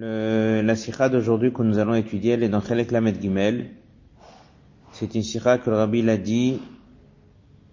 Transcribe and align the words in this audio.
La 0.00 0.76
sikha 0.76 1.08
d'aujourd'hui 1.08 1.52
que 1.52 1.60
nous 1.62 1.80
allons 1.80 1.96
étudier, 1.96 2.34
elle 2.34 2.44
est 2.44 2.48
dans 2.48 2.60
Chelek 2.60 2.92
Lamed 2.92 3.20
Gimel. 3.20 3.70
C'est 4.92 5.12
une 5.16 5.24
sikha 5.24 5.58
que 5.58 5.70
le 5.70 5.76
rabbi 5.76 6.02
l'a 6.02 6.16
dit, 6.16 6.60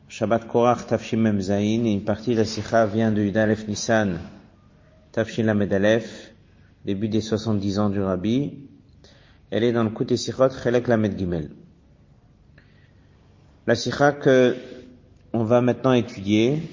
Shabbat 0.08 0.48
Korach 0.48 0.88
Tafshim 0.88 1.18
Mem 1.18 1.40
et 1.40 1.94
une 1.94 2.04
partie 2.04 2.32
de 2.32 2.38
la 2.38 2.46
sikha 2.46 2.88
vient 2.88 3.12
de 3.12 3.22
Yudalef 3.22 3.68
Nissan, 3.68 4.18
Tafshim 5.12 5.46
Lamed 5.46 5.72
Alef, 5.72 6.34
début 6.84 7.10
des 7.10 7.22
70 7.22 7.78
ans 7.78 7.90
du 7.92 8.02
rabbi. 8.02 8.58
Elle 9.52 9.64
est 9.64 9.72
dans 9.72 9.84
le 9.84 9.92
Koute 9.92 10.16
Sikhot 10.16 10.50
Chelek 10.50 10.88
Lamed 10.88 11.16
Gimel. 11.20 11.52
La 13.68 13.76
sikha 13.76 14.14
que 14.14 14.56
on 15.32 15.44
va 15.44 15.62
maintenant 15.62 15.94
étudier, 15.94 16.64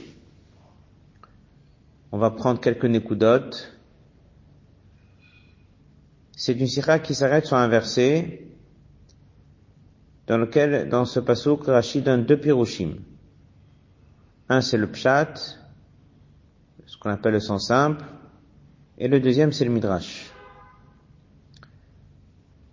on 2.10 2.16
va 2.16 2.30
prendre 2.30 2.58
quelques 2.58 2.86
nékudotes, 2.86 3.71
c'est 6.36 6.54
une 6.54 6.66
sikha 6.66 6.98
qui 6.98 7.14
s'arrête 7.14 7.46
sur 7.46 7.56
un 7.56 7.68
verset 7.68 8.46
dans 10.26 10.38
lequel, 10.38 10.88
dans 10.88 11.04
ce 11.04 11.20
pasuk, 11.20 11.66
Rachid 11.66 12.04
donne 12.04 12.24
deux 12.24 12.38
pirushim. 12.38 12.96
Un, 14.48 14.60
c'est 14.60 14.76
le 14.76 14.90
pshat, 14.90 15.34
ce 16.86 16.96
qu'on 16.96 17.10
appelle 17.10 17.32
le 17.32 17.40
sens 17.40 17.68
simple, 17.68 18.04
et 18.98 19.08
le 19.08 19.20
deuxième, 19.20 19.52
c'est 19.52 19.64
le 19.64 19.70
midrash. 19.70 20.30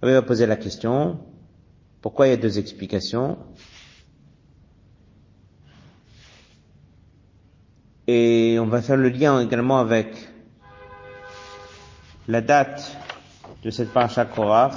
On 0.02 0.08
va 0.08 0.22
poser 0.22 0.46
la 0.46 0.56
question, 0.56 1.20
pourquoi 2.02 2.28
il 2.28 2.30
y 2.30 2.34
a 2.34 2.38
deux 2.38 2.60
explications? 2.60 3.38
Et 8.08 8.58
on 8.60 8.68
va 8.68 8.82
faire 8.82 8.98
le 8.98 9.10
lien 9.10 9.40
également 9.42 9.80
avec 9.80 10.30
la 12.28 12.42
date 12.42 12.96
de 13.64 13.70
cette 13.70 13.92
parasha 13.92 14.26
Korach, 14.26 14.74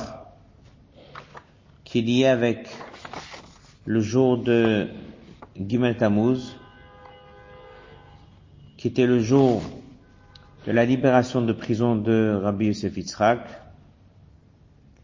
qui 1.84 2.00
est 2.00 2.02
liée 2.02 2.26
avec 2.26 2.68
le 3.84 4.00
jour 4.00 4.38
de 4.38 4.88
Gimel 5.56 5.96
Tammuz, 5.96 6.56
qui 8.76 8.88
était 8.88 9.06
le 9.06 9.20
jour 9.20 9.62
de 10.66 10.72
la 10.72 10.84
libération 10.84 11.42
de 11.42 11.52
prison 11.52 11.96
de 11.96 12.38
Rabbi 12.42 12.66
Yosef 12.66 12.96
Yitzhak, 12.96 13.40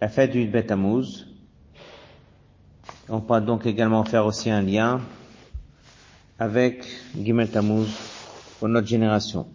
la 0.01 0.09
fête 0.09 0.33
du 0.33 0.47
Bet. 0.47 0.67
On 3.09 3.21
peut 3.21 3.41
donc 3.41 3.67
également 3.67 4.05
faire 4.05 4.27
aussi 4.27 4.51
un 4.51 4.63
lien 4.63 5.01
avec 6.39 6.87
Gimel 7.17 7.51
Tammuz 7.51 7.89
pour 8.59 8.69
notre 8.69 8.87
génération. 8.87 9.47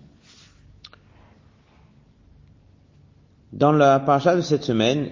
Dans 3.53 3.71
la 3.71 3.99
paracha 3.99 4.35
de 4.35 4.41
cette 4.41 4.63
semaine, 4.63 5.11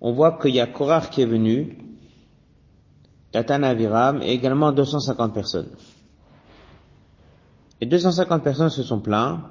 on 0.00 0.12
voit 0.12 0.38
qu'il 0.38 0.56
y 0.56 0.60
a 0.60 0.66
Korach 0.66 1.08
qui 1.08 1.22
est 1.22 1.26
venu, 1.26 1.78
Tatan 3.30 3.62
Aviram, 3.62 4.20
et 4.22 4.32
également 4.32 4.72
250 4.72 5.32
personnes. 5.32 5.70
Et 7.80 7.86
250 7.86 8.42
personnes 8.42 8.70
se 8.70 8.82
sont 8.82 8.98
plaints, 8.98 9.50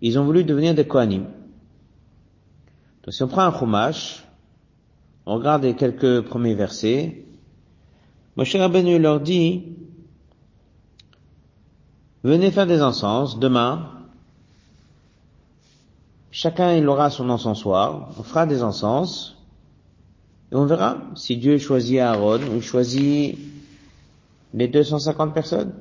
ils 0.00 0.20
ont 0.20 0.24
voulu 0.24 0.44
devenir 0.44 0.72
des 0.72 0.86
Kohanim. 0.86 1.24
Donc 3.02 3.12
si 3.12 3.24
on 3.24 3.28
prend 3.28 3.42
un 3.42 3.58
Chumash, 3.58 4.24
on 5.26 5.34
regarde 5.34 5.64
les 5.64 5.74
quelques 5.74 6.20
premiers 6.20 6.54
versets, 6.54 7.26
Moshe 8.36 8.54
Rabbeinu 8.54 9.00
leur 9.00 9.20
dit, 9.20 9.64
venez 12.22 12.52
faire 12.52 12.68
des 12.68 12.82
encens 12.82 13.40
demain, 13.40 14.01
Chacun 16.34 16.74
il 16.74 16.88
aura 16.88 17.10
son 17.10 17.28
encensoir, 17.28 18.08
on 18.18 18.22
fera 18.22 18.46
des 18.46 18.62
encens, 18.62 19.36
et 20.50 20.54
on 20.54 20.64
verra 20.64 20.96
si 21.14 21.36
Dieu 21.36 21.58
choisit 21.58 21.98
Aaron 21.98 22.40
ou 22.56 22.62
choisit 22.62 23.38
les 24.54 24.66
250 24.66 25.34
personnes. 25.34 25.74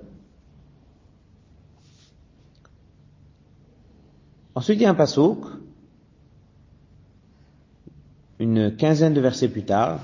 Ensuite, 4.54 4.80
il 4.80 4.84
y 4.84 4.86
a 4.86 4.90
un 4.90 4.94
pasouk, 4.94 5.46
une 8.40 8.76
quinzaine 8.76 9.14
de 9.14 9.22
versets 9.22 9.48
plus 9.48 9.64
tard. 9.64 10.02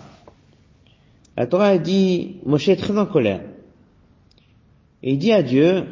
La 1.35 1.45
Torah 1.45 1.77
dit, 1.77 2.37
Moshe 2.45 2.69
est 2.69 2.77
très 2.77 2.97
en 2.97 3.05
colère. 3.05 3.43
Et 5.03 5.11
il 5.11 5.19
dit 5.19 5.33
à 5.33 5.43
Dieu, 5.43 5.83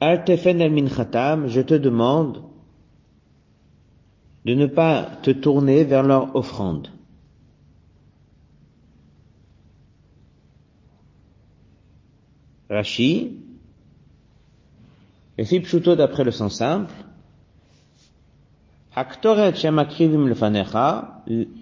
Al 0.00 0.24
tefen 0.24 0.60
el 0.60 0.72
minchatam, 0.72 1.48
je 1.48 1.62
te 1.62 1.72
demande 1.72 2.42
de 4.44 4.54
ne 4.54 4.66
pas 4.66 5.04
te 5.22 5.30
tourner 5.30 5.84
vers 5.84 6.02
leur 6.02 6.34
offrande. 6.36 6.88
Rashi, 12.68 13.38
et 15.38 15.60
Pshuto 15.60 15.96
d'après 15.96 16.24
le 16.24 16.30
sens 16.30 16.56
simple, 16.56 16.92
Haktoret 18.96 19.54
Shemakrivim 19.54 20.32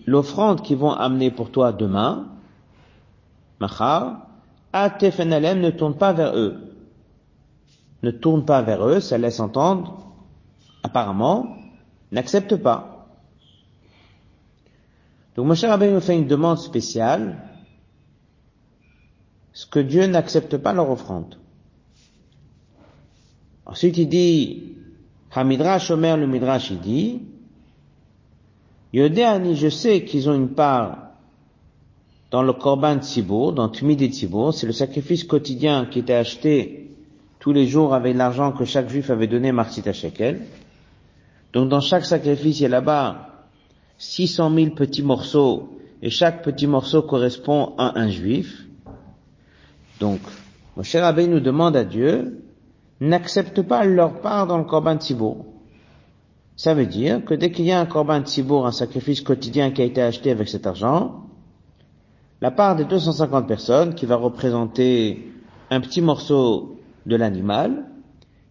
l'offrande 0.06 0.62
qu'ils 0.62 0.76
vont 0.76 0.92
amener 0.92 1.31
pour 1.31 1.50
toi 1.50 1.72
demain, 1.72 2.28
Machar, 3.59 4.26
ne 4.75 5.71
tourne 5.71 5.94
pas 5.94 6.12
vers 6.12 6.37
eux. 6.37 6.56
Ne 8.03 8.10
tourne 8.10 8.44
pas 8.44 8.62
vers 8.62 8.87
eux, 8.87 9.00
ça 9.00 9.16
laisse 9.16 9.41
entendre, 9.41 10.12
apparemment, 10.82 11.56
n'accepte 12.12 12.56
pas. 12.56 13.09
Donc 15.34 15.47
Moshe 15.47 15.65
Rabbeinu 15.65 16.00
fait 16.00 16.15
une 16.15 16.27
demande 16.28 16.59
spéciale, 16.59 17.39
ce 19.53 19.67
que 19.67 19.81
Dieu 19.81 20.06
n'accepte 20.06 20.59
pas 20.59 20.72
leur 20.72 20.91
offrande. 20.91 21.39
Ensuite 23.65 23.97
il 23.97 24.09
dit, 24.09 24.75
Hamidrash 25.34 25.91
Omer, 25.91 26.17
le 26.19 26.27
Midrash, 26.27 26.71
il 26.71 26.81
dit, 26.81 27.22
Yodéani, 28.93 29.56
je 29.56 29.69
sais 29.69 30.05
qu'ils 30.05 30.28
ont 30.28 30.34
une 30.34 30.51
part 30.51 30.99
dans 32.31 32.43
le 32.43 32.53
Korban 32.53 32.99
Tzibour, 32.99 33.53
dans 33.53 33.69
Tmid 33.69 34.03
et 34.03 34.11
c'est 34.12 34.67
le 34.67 34.72
sacrifice 34.72 35.25
quotidien 35.25 35.87
qui 35.87 35.99
était 35.99 36.15
acheté 36.15 36.91
tous 37.39 37.53
les 37.53 37.67
jours 37.67 37.95
avec 37.95 38.17
l'argent 38.17 38.53
que 38.53 38.65
chaque 38.65 38.89
juif 38.89 39.11
avait 39.11 39.27
donné 39.27 39.53
Martit 39.53 39.87
à 39.89 39.93
Shekel. 39.93 40.41
Donc 41.53 41.69
dans 41.69 41.81
chaque 41.81 42.05
sacrifice, 42.05 42.61
il 42.61 42.63
y 42.65 42.67
a 42.67 42.71
là-bas 42.71 43.29
600 43.99 44.55
000 44.55 44.71
petits 44.71 45.03
morceaux, 45.03 45.79
et 46.03 46.11
chaque 46.11 46.43
petit 46.43 46.67
morceau 46.67 47.03
correspond 47.03 47.75
à 47.79 47.99
un 47.99 48.09
juif. 48.09 48.67
Donc, 50.01 50.19
mon 50.77 50.83
cher 50.83 51.05
abbé 51.05 51.29
nous 51.29 51.39
demande 51.39 51.77
à 51.77 51.85
Dieu, 51.85 52.43
n'accepte 53.01 53.63
pas 53.63 53.85
leur 53.85 54.21
part 54.21 54.49
dans 54.49 54.59
le 54.59 54.65
Corban 54.65 54.97
Tzibour. 54.97 55.47
Ça 56.57 56.75
veut 56.75 56.87
dire 56.87 57.25
que 57.25 57.35
dès 57.35 57.53
qu'il 57.53 57.65
y 57.65 57.73
a 57.73 57.81
un 57.81 57.87
Corban 57.87 58.23
Tzibour, 58.23 58.67
un 58.67 58.73
sacrifice 58.73 59.21
quotidien 59.21 59.71
qui 59.71 59.83
a 59.83 59.84
été 59.84 60.03
acheté 60.03 60.33
avec 60.33 60.49
cet 60.49 60.67
argent, 60.67 61.27
la 62.41 62.51
part 62.51 62.75
des 62.75 62.84
250 62.84 63.47
personnes, 63.47 63.95
qui 63.95 64.07
va 64.07 64.17
représenter 64.17 65.33
un 65.71 65.81
petit 65.81 66.01
morceau 66.01 66.81
de 67.07 67.15
l'animal, 67.15 67.87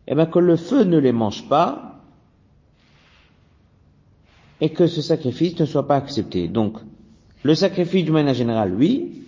eh 0.08 0.16
bien 0.16 0.26
que 0.26 0.40
le 0.40 0.56
feu 0.56 0.86
ne 0.86 0.98
les 0.98 1.12
mange 1.12 1.50
pas, 1.50 1.91
et 4.62 4.70
que 4.70 4.88
ce 4.88 5.02
sacrifice 5.02 5.60
ne 5.60 5.66
soit 5.66 5.88
pas 5.88 5.96
accepté. 5.96 6.48
Donc, 6.48 6.78
le 7.44 7.56
sacrifice 7.56 8.06
du 8.06 8.12
manière 8.12 8.36
générale, 8.36 8.74
oui, 8.74 9.24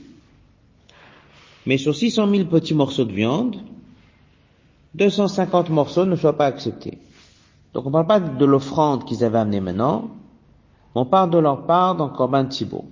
mais 1.65 1.77
sur 1.77 1.95
600 1.95 2.29
000 2.29 2.45
petits 2.45 2.75
morceaux 2.75 3.05
de 3.05 3.11
viande, 3.11 3.57
250 4.93 5.69
morceaux 5.69 6.05
ne 6.05 6.15
soient 6.15 6.37
pas 6.37 6.45
acceptés. 6.45 6.99
Donc 7.73 7.85
on 7.85 7.89
ne 7.89 7.93
parle 7.93 8.07
pas 8.07 8.19
de 8.19 8.45
l'offrande 8.45 9.05
qu'ils 9.05 9.23
avaient 9.23 9.39
amenée 9.39 9.59
maintenant, 9.59 10.11
on 10.93 11.05
parle 11.05 11.31
de 11.31 11.39
leur 11.39 11.65
part 11.65 11.95
dans 11.95 12.09
Corban 12.09 12.45
Thibault. 12.45 12.85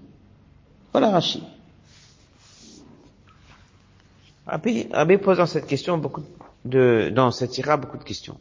Voilà 0.91 1.11
Rachid. 1.11 1.43
Rabbi, 4.47 4.87
dans 4.91 5.45
cette 5.45 5.67
question 5.67 5.99
beaucoup 5.99 6.23
de, 6.65 7.11
dans 7.13 7.29
cette 7.29 7.55
ira 7.59 7.77
beaucoup 7.77 7.97
de 7.97 8.03
questions. 8.03 8.37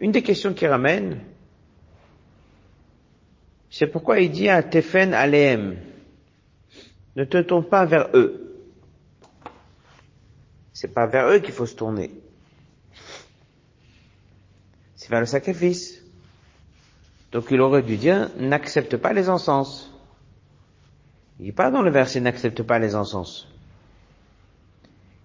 Une 0.00 0.12
des 0.12 0.22
questions 0.22 0.54
qu'il 0.54 0.68
ramène, 0.68 1.20
c'est 3.70 3.88
pourquoi 3.88 4.20
il 4.20 4.30
dit 4.30 4.48
à 4.48 4.62
Tefen 4.62 5.12
Aleem, 5.12 5.76
ne 7.16 7.24
te 7.24 7.42
tourne 7.42 7.64
pas 7.64 7.84
vers 7.84 8.08
eux. 8.14 8.44
C'est 10.72 10.94
pas 10.94 11.06
vers 11.06 11.28
eux 11.28 11.40
qu'il 11.40 11.52
faut 11.52 11.66
se 11.66 11.74
tourner. 11.74 12.12
C'est 14.94 15.10
vers 15.10 15.20
le 15.20 15.26
sacrifice. 15.26 16.00
Donc 17.32 17.50
il 17.50 17.60
aurait 17.60 17.82
dû 17.82 17.96
dire, 17.96 18.30
n'accepte 18.38 18.96
pas 18.96 19.12
les 19.12 19.28
encens. 19.28 19.92
Il 21.40 21.46
dit 21.46 21.52
pas 21.52 21.70
dans 21.70 21.82
le 21.82 21.90
verset, 21.90 22.20
n'accepte 22.20 22.62
pas 22.62 22.78
les 22.78 22.94
encens. 22.94 23.48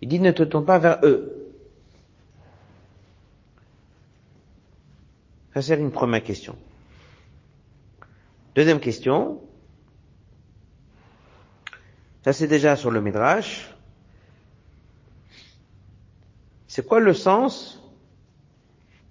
Il 0.01 0.09
dit 0.09 0.19
ne 0.19 0.31
te 0.31 0.43
tourne 0.43 0.65
pas 0.65 0.79
vers 0.79 0.99
eux. 1.03 1.42
Ça 5.53 5.61
c'est 5.61 5.77
une 5.77 5.91
première 5.91 6.23
question. 6.23 6.55
Deuxième 8.55 8.79
question. 8.79 9.39
Ça 12.23 12.33
c'est 12.33 12.47
déjà 12.47 12.75
sur 12.75 12.89
le 12.89 13.01
Midrash. 13.01 13.69
C'est 16.67 16.87
quoi 16.87 16.99
le 16.99 17.13
sens 17.13 17.79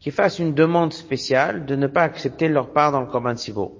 qu'ils 0.01 0.13
fassent 0.13 0.41
une 0.41 0.53
demande 0.53 0.93
spéciale 0.93 1.65
de 1.65 1.77
ne 1.77 1.87
pas 1.87 2.03
accepter 2.03 2.49
leur 2.49 2.73
part 2.73 2.91
dans 2.91 3.01
le 3.01 3.07
Korban 3.07 3.37
Sibo? 3.37 3.79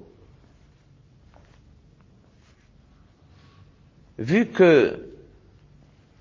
Vu 4.19 4.47
que 4.47 5.09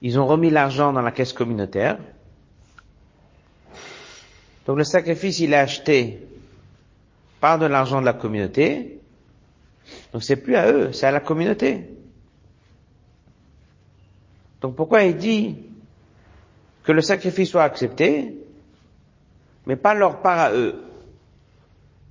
ils 0.01 0.17
ont 0.19 0.25
remis 0.25 0.49
l'argent 0.49 0.91
dans 0.91 1.03
la 1.03 1.11
caisse 1.11 1.33
communautaire, 1.33 1.99
donc 4.65 4.77
le 4.79 4.83
sacrifice 4.83 5.37
il 5.39 5.53
est 5.53 5.57
acheté 5.57 6.27
par 7.41 7.59
de 7.59 7.65
l'argent 7.65 7.99
de 7.99 8.05
la 8.05 8.13
communauté, 8.13 9.01
donc 10.13 10.23
c'est 10.23 10.37
plus 10.37 10.55
à 10.55 10.71
eux, 10.71 10.93
c'est 10.93 11.07
à 11.07 11.11
la 11.11 11.19
communauté. 11.19 11.89
Donc 14.61 14.75
pourquoi 14.75 15.03
il 15.03 15.17
dit 15.17 15.57
que 16.83 16.91
le 16.91 17.01
sacrifice 17.01 17.49
soit 17.49 17.63
accepté, 17.63 18.37
mais 19.65 19.75
pas 19.75 19.93
leur 19.93 20.21
part 20.21 20.39
à 20.39 20.53
eux? 20.53 20.75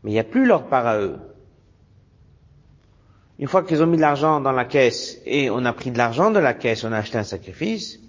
Mais 0.02 0.10
il 0.10 0.14
n'y 0.14 0.20
a 0.20 0.24
plus 0.24 0.46
leur 0.46 0.66
part 0.66 0.86
à 0.86 0.98
eux. 0.98 1.16
Une 3.38 3.48
fois 3.48 3.62
qu'ils 3.62 3.82
ont 3.82 3.86
mis 3.86 3.98
l'argent 3.98 4.40
dans 4.40 4.52
la 4.52 4.64
caisse 4.64 5.18
et 5.24 5.48
on 5.48 5.64
a 5.64 5.72
pris 5.72 5.90
de 5.90 5.98
l'argent 5.98 6.30
de 6.30 6.40
la 6.40 6.54
caisse, 6.54 6.84
on 6.84 6.92
a 6.92 6.98
acheté 6.98 7.18
un 7.18 7.24
sacrifice, 7.24 8.00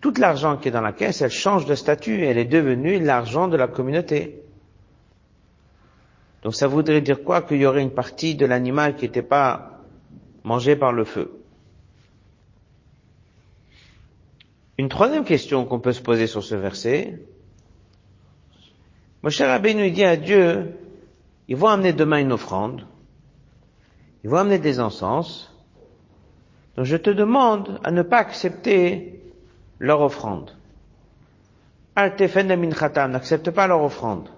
tout 0.00 0.12
l'argent 0.18 0.56
qui 0.56 0.68
est 0.68 0.72
dans 0.72 0.80
la 0.80 0.92
caisse, 0.92 1.22
elle 1.22 1.30
change 1.30 1.66
de 1.66 1.74
statut, 1.74 2.24
elle 2.24 2.36
est 2.36 2.44
devenue 2.44 2.98
l'argent 2.98 3.48
de 3.48 3.56
la 3.56 3.68
communauté. 3.68 4.42
Donc 6.46 6.54
ça 6.54 6.68
voudrait 6.68 7.00
dire 7.00 7.24
quoi? 7.24 7.42
Qu'il 7.42 7.56
y 7.56 7.66
aurait 7.66 7.82
une 7.82 7.90
partie 7.90 8.36
de 8.36 8.46
l'animal 8.46 8.94
qui 8.94 9.04
n'était 9.04 9.20
pas 9.20 9.80
mangée 10.44 10.76
par 10.76 10.92
le 10.92 11.04
feu. 11.04 11.40
Une 14.78 14.88
troisième 14.88 15.24
question 15.24 15.64
qu'on 15.64 15.80
peut 15.80 15.92
se 15.92 16.00
poser 16.00 16.28
sur 16.28 16.44
ce 16.44 16.54
verset. 16.54 17.20
Abbé 19.40 19.74
nous 19.74 19.90
dit 19.90 20.04
à 20.04 20.16
Dieu, 20.16 20.76
ils 21.48 21.56
vont 21.56 21.66
amener 21.66 21.92
demain 21.92 22.18
une 22.18 22.30
offrande, 22.30 22.86
ils 24.22 24.30
vont 24.30 24.36
amener 24.36 24.60
des 24.60 24.78
encens, 24.78 25.52
donc 26.76 26.86
je 26.86 26.96
te 26.96 27.10
demande 27.10 27.80
à 27.82 27.90
ne 27.90 28.02
pas 28.02 28.18
accepter 28.18 29.20
leur 29.80 30.00
offrande. 30.00 30.52
N'accepte 31.96 33.50
pas 33.50 33.66
leur 33.66 33.82
offrande. 33.82 34.28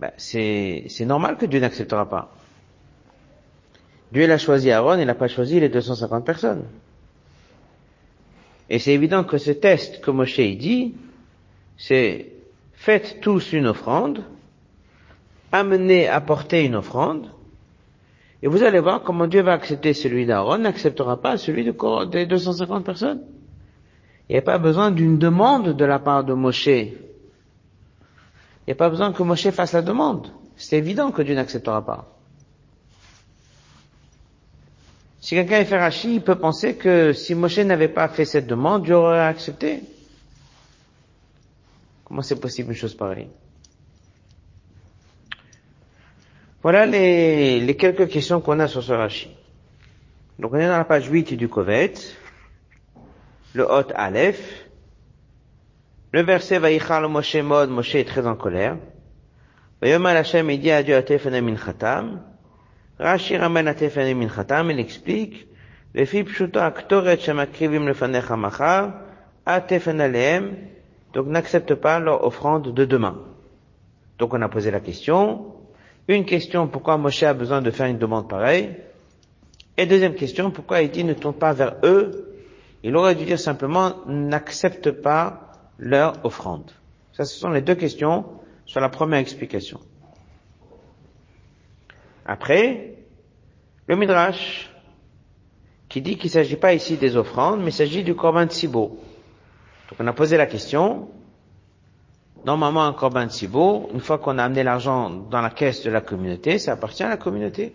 Ben, 0.00 0.10
c'est 0.16 1.06
normal 1.06 1.36
que 1.36 1.46
Dieu 1.46 1.60
n'acceptera 1.60 2.08
pas. 2.08 2.32
Dieu 4.12 4.22
il 4.24 4.30
a 4.30 4.38
choisi 4.38 4.70
Aaron, 4.70 4.98
il 4.98 5.06
n'a 5.06 5.14
pas 5.14 5.28
choisi 5.28 5.58
les 5.58 5.68
250 5.68 6.24
personnes. 6.24 6.64
Et 8.68 8.78
c'est 8.78 8.92
évident 8.92 9.24
que 9.24 9.38
ce 9.38 9.50
test 9.50 10.00
que 10.00 10.10
Moshe 10.10 10.40
dit, 10.40 10.94
c'est 11.76 12.32
faites 12.74 13.20
tous 13.20 13.52
une 13.52 13.66
offrande, 13.66 14.24
amenez, 15.52 16.08
apportez 16.08 16.64
une 16.64 16.74
offrande, 16.74 17.30
et 18.42 18.48
vous 18.48 18.62
allez 18.62 18.80
voir 18.80 19.02
comment 19.02 19.26
Dieu 19.26 19.42
va 19.42 19.52
accepter 19.52 19.94
celui 19.94 20.26
d'Aaron, 20.26 20.58
n'acceptera 20.58 21.20
pas 21.20 21.36
celui 21.36 21.64
de, 21.64 22.04
des 22.04 22.26
250 22.26 22.84
personnes. 22.84 23.22
Il 24.28 24.32
n'y 24.32 24.38
a 24.38 24.42
pas 24.42 24.58
besoin 24.58 24.90
d'une 24.90 25.18
demande 25.18 25.76
de 25.76 25.84
la 25.84 25.98
part 25.98 26.24
de 26.24 26.34
Moshe. 26.34 26.68
N'y 28.66 28.72
a 28.72 28.76
pas 28.76 28.88
besoin 28.88 29.12
que 29.12 29.22
Moshe 29.22 29.50
fasse 29.50 29.72
la 29.72 29.82
demande. 29.82 30.32
C'est 30.56 30.76
évident 30.78 31.12
que 31.12 31.22
Dieu 31.22 31.34
n'acceptera 31.34 31.84
pas. 31.84 32.16
Si 35.20 35.34
quelqu'un 35.34 35.58
est 35.58 35.64
fait 35.64 35.78
Rashi, 35.78 36.14
il 36.14 36.22
peut 36.22 36.38
penser 36.38 36.76
que 36.76 37.12
si 37.12 37.34
Moshe 37.34 37.58
n'avait 37.58 37.88
pas 37.88 38.08
fait 38.08 38.24
cette 38.24 38.46
demande, 38.46 38.84
Dieu 38.84 38.94
aurait 38.94 39.20
accepté. 39.20 39.82
Comment 42.04 42.22
c'est 42.22 42.40
possible 42.40 42.70
une 42.70 42.76
chose 42.76 42.94
pareille? 42.94 43.28
Voilà 46.62 46.86
les, 46.86 47.76
quelques 47.76 48.08
questions 48.08 48.40
qu'on 48.40 48.58
a 48.60 48.68
sur 48.68 48.82
ce 48.82 48.92
Rashi. 48.92 49.30
Donc 50.38 50.52
on 50.52 50.56
est 50.56 50.66
dans 50.66 50.76
la 50.76 50.84
page 50.84 51.08
8 51.08 51.34
du 51.34 51.48
Kovet, 51.48 51.94
le 53.54 53.64
Hot 53.64 53.92
Aleph. 53.94 54.65
Le 56.15 56.21
verset 56.23 56.59
Vaïchal 56.59 57.07
Moshe 57.07 57.35
Mod, 57.35 57.69
Moshe 57.69 57.95
est 57.95 58.05
très 58.05 58.25
en 58.27 58.35
colère. 58.35 58.77
Vayomal 59.81 60.17
Hashem, 60.17 60.49
il 60.49 60.59
dit 60.59 60.71
à 60.71 60.83
Dieu, 60.83 61.01
min 61.41 61.55
Khatam. 61.55 62.21
Rashi 62.99 63.37
ramène 63.37 63.67
à 63.67 63.73
min 64.13 64.27
Khatam, 64.27 64.71
il 64.71 64.79
explique, 64.79 65.47
לפי 65.95 66.23
פשוטו 66.23 66.59
הקטורת 66.59 67.19
שמקריבים 67.19 67.87
לפניך 67.87 68.31
מחר, 68.31 68.87
התפן 69.47 70.01
עליהם, 70.01 70.53
donc 71.13 71.27
n'accepte 71.27 71.75
pas 71.75 71.99
leur 71.99 72.23
offrande 72.23 72.73
de 72.73 72.85
demain. 72.85 73.17
Donc 74.17 74.33
on 74.33 74.41
a 74.41 74.47
posé 74.47 74.71
la 74.71 74.79
question, 74.79 75.45
une 76.07 76.25
question, 76.25 76.67
pourquoi 76.67 76.97
Moshe 76.97 77.23
a 77.23 77.33
besoin 77.33 77.61
de 77.61 77.71
faire 77.71 77.87
une 77.87 77.97
demande 77.97 78.29
pareille, 78.29 78.69
et 79.77 79.85
deuxième 79.85 80.15
question, 80.15 80.51
pourquoi 80.51 80.81
il 80.81 80.91
dit 80.91 81.03
ne 81.03 81.13
tourne 81.13 81.33
pas 81.33 81.53
vers 81.53 81.75
eux, 81.83 82.33
il 82.83 82.95
aurait 82.95 83.15
dû 83.15 83.25
dire 83.25 83.39
simplement 83.39 83.95
n'accepte 84.07 84.91
pas 84.91 85.44
leur 85.78 86.24
offrande. 86.24 86.70
Ça, 87.12 87.24
ce 87.24 87.38
sont 87.38 87.50
les 87.50 87.60
deux 87.62 87.74
questions 87.74 88.24
sur 88.64 88.80
la 88.80 88.88
première 88.88 89.18
explication. 89.18 89.80
Après, 92.26 92.94
le 93.86 93.96
Midrash, 93.96 94.70
qui 95.88 96.02
dit 96.02 96.16
qu'il 96.16 96.28
ne 96.28 96.32
s'agit 96.32 96.56
pas 96.56 96.74
ici 96.74 96.96
des 96.96 97.16
offrandes, 97.16 97.60
mais 97.60 97.68
il 97.70 97.72
s'agit 97.72 98.02
du 98.02 98.14
Korban 98.14 98.48
Sibo. 98.48 98.98
Donc 99.88 100.00
on 100.00 100.06
a 100.06 100.12
posé 100.12 100.36
la 100.36 100.46
question, 100.46 101.08
normalement 102.44 102.84
un 102.84 102.92
Korban 102.92 103.28
Sibo, 103.28 103.88
une 103.94 104.00
fois 104.00 104.18
qu'on 104.18 104.38
a 104.38 104.44
amené 104.44 104.64
l'argent 104.64 105.10
dans 105.10 105.40
la 105.40 105.50
caisse 105.50 105.84
de 105.84 105.90
la 105.90 106.00
communauté, 106.00 106.58
ça 106.58 106.72
appartient 106.72 107.04
à 107.04 107.08
la 107.08 107.16
communauté. 107.16 107.74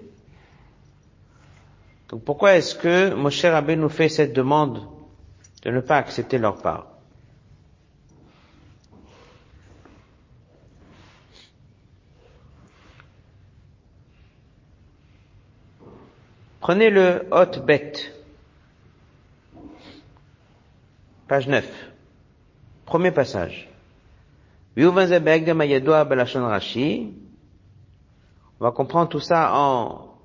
Donc 2.10 2.26
pourquoi 2.26 2.58
est-ce 2.58 2.76
que 2.76 3.14
Moshe 3.14 3.46
Rabbe 3.46 3.72
nous 3.72 3.88
fait 3.88 4.10
cette 4.10 4.34
demande 4.34 4.86
de 5.64 5.72
ne 5.72 5.80
pas 5.80 5.96
accepter 5.96 6.38
leur 6.38 6.62
part? 6.62 6.91
Prenez 16.72 16.90
le 16.90 17.28
hot 17.32 17.60
bet. 17.68 17.92
Page 21.28 21.50
9. 21.50 21.70
Premier 22.86 23.12
passage. 23.12 23.70
On 24.78 24.92
va 28.62 28.72
comprendre 28.72 29.10
tout 29.10 29.20
ça 29.20 29.54
en 29.54 30.16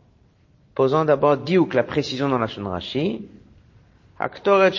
posant 0.77 1.05
d'abord 1.05 1.37
diouk, 1.39 1.75
la 1.75 1.83
précision 1.83 2.29
dans 2.29 2.39
la 2.39 2.47
Shon 2.47 2.69
Rashi. 2.69 3.27
Aktoret 4.21 4.71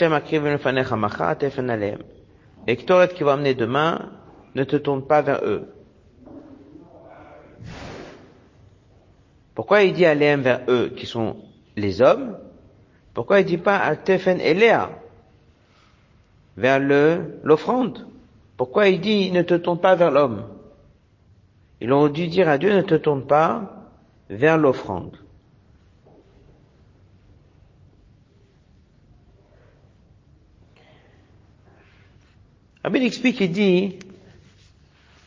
Et 2.66 2.78
Ktoret 2.78 3.10
qui 3.10 3.24
va 3.24 3.34
amener 3.34 3.56
demain, 3.56 4.10
ne 4.56 4.64
te 4.64 4.78
tourne 4.78 5.06
pas 5.06 5.22
vers 5.22 5.44
eux. 5.44 5.68
Pourquoi 9.54 9.84
il 9.84 9.92
dit 9.92 10.06
Aléem 10.06 10.40
vers 10.40 10.62
eux, 10.70 10.94
qui 10.96 11.06
sont 11.06 11.36
les 11.78 12.02
hommes, 12.02 12.38
pourquoi 13.14 13.40
il 13.40 13.46
dit 13.46 13.58
pas 13.58 13.78
à 13.78 13.96
Tefen 13.96 14.40
Léa 14.40 14.90
vers 16.58 16.80
le, 16.80 17.40
l'offrande? 17.44 18.08
Pourquoi 18.58 18.90
il 18.90 19.00
dit 19.00 19.32
ne 19.32 19.44
te 19.44 19.54
tourne 19.54 19.80
pas 19.80 19.96
vers 19.96 20.12
l'homme? 20.12 20.48
Ils 21.80 21.94
ont 21.94 22.10
dû 22.10 22.28
dire 22.28 22.50
à 22.50 22.58
Dieu 22.58 22.76
ne 22.76 22.82
te 22.82 22.96
tourne 22.96 23.26
pas 23.26 23.88
vers 24.30 24.58
l'offrande. 24.58 25.16
Rabbi 32.84 33.06
explique, 33.06 33.40
il 33.42 33.52
dit 33.52 34.00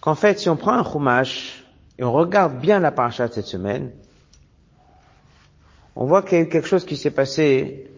qu'en 0.01 0.15
fait, 0.15 0.39
si 0.39 0.49
on 0.49 0.57
prend 0.57 0.73
un 0.73 0.85
chumash 0.85 1.65
et 1.99 2.05
on 2.05 2.13
regarde 2.13 2.59
bien 2.59 2.81
la 2.81 2.91
paracha 2.91 3.29
cette 3.29 3.47
semaine, 3.47 3.93
on 5.97 6.07
voit 6.07 6.23
qu'il 6.23 6.39
y 6.39 6.41
a 6.41 6.45
eu 6.45 6.49
quelque 6.49 6.69
chose 6.69 6.85
qui 6.85 6.97
s'est 6.97 7.11
passé. 7.11 7.91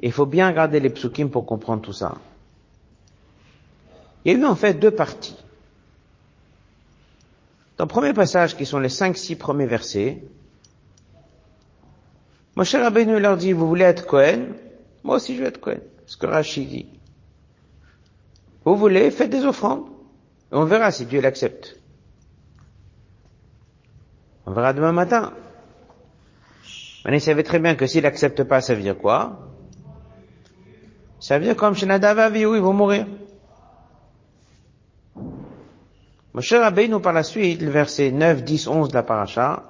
Il 0.00 0.12
faut 0.12 0.26
bien 0.26 0.48
regarder 0.48 0.80
les 0.80 0.90
psukim 0.90 1.30
pour 1.30 1.46
comprendre 1.46 1.82
tout 1.82 1.92
ça. 1.92 2.16
Il 4.24 4.32
y 4.32 4.34
a 4.34 4.38
eu 4.38 4.44
en 4.44 4.56
fait 4.56 4.74
deux 4.74 4.90
parties. 4.90 5.36
Dans 7.76 7.84
le 7.84 7.88
premier 7.88 8.12
passage, 8.12 8.56
qui 8.56 8.66
sont 8.66 8.78
les 8.78 8.88
cinq, 8.88 9.16
six 9.16 9.36
premiers 9.36 9.66
versets, 9.66 10.22
Moshe 12.56 12.74
Rabbeinu 12.74 13.18
leur 13.18 13.36
dit, 13.36 13.52
vous 13.52 13.66
voulez 13.66 13.84
être 13.84 14.06
Cohen, 14.06 14.46
Moi 15.02 15.16
aussi 15.16 15.36
je 15.36 15.42
vais 15.42 15.48
être 15.48 15.60
Cohen. 15.60 15.80
Ce 16.06 16.16
que 16.16 16.26
Rachid 16.26 16.68
dit. 16.68 16.86
Vous 18.64 18.76
voulez, 18.76 19.10
faites 19.10 19.30
des 19.30 19.44
offrandes. 19.44 19.86
On 20.52 20.64
verra 20.64 20.90
si 20.90 21.04
Dieu 21.06 21.20
l'accepte. 21.20 21.76
On 24.46 24.52
verra 24.52 24.72
demain 24.72 24.92
matin. 24.92 25.32
Mais 27.04 27.18
il 27.18 27.20
savait 27.20 27.42
très 27.42 27.58
bien 27.58 27.74
que 27.74 27.86
s'il 27.86 28.02
n'accepte 28.02 28.44
pas, 28.44 28.60
ça 28.60 28.74
veut 28.74 28.82
dire 28.82 28.96
quoi? 28.96 29.50
Ça 31.20 31.38
veut 31.38 31.44
dire 31.44 31.56
comme 31.56 31.74
chez 31.74 31.86
Nadav 31.86 32.36
ils 32.36 32.46
vont 32.46 32.72
mourir. 32.72 33.06
Moshe 36.34 36.52
nous 36.52 37.00
par 37.00 37.12
la 37.12 37.22
suite, 37.22 37.62
le 37.62 37.70
verset 37.70 38.10
9, 38.10 38.42
10, 38.42 38.66
11 38.66 38.88
de 38.88 38.94
la 38.94 39.04
paracha, 39.04 39.62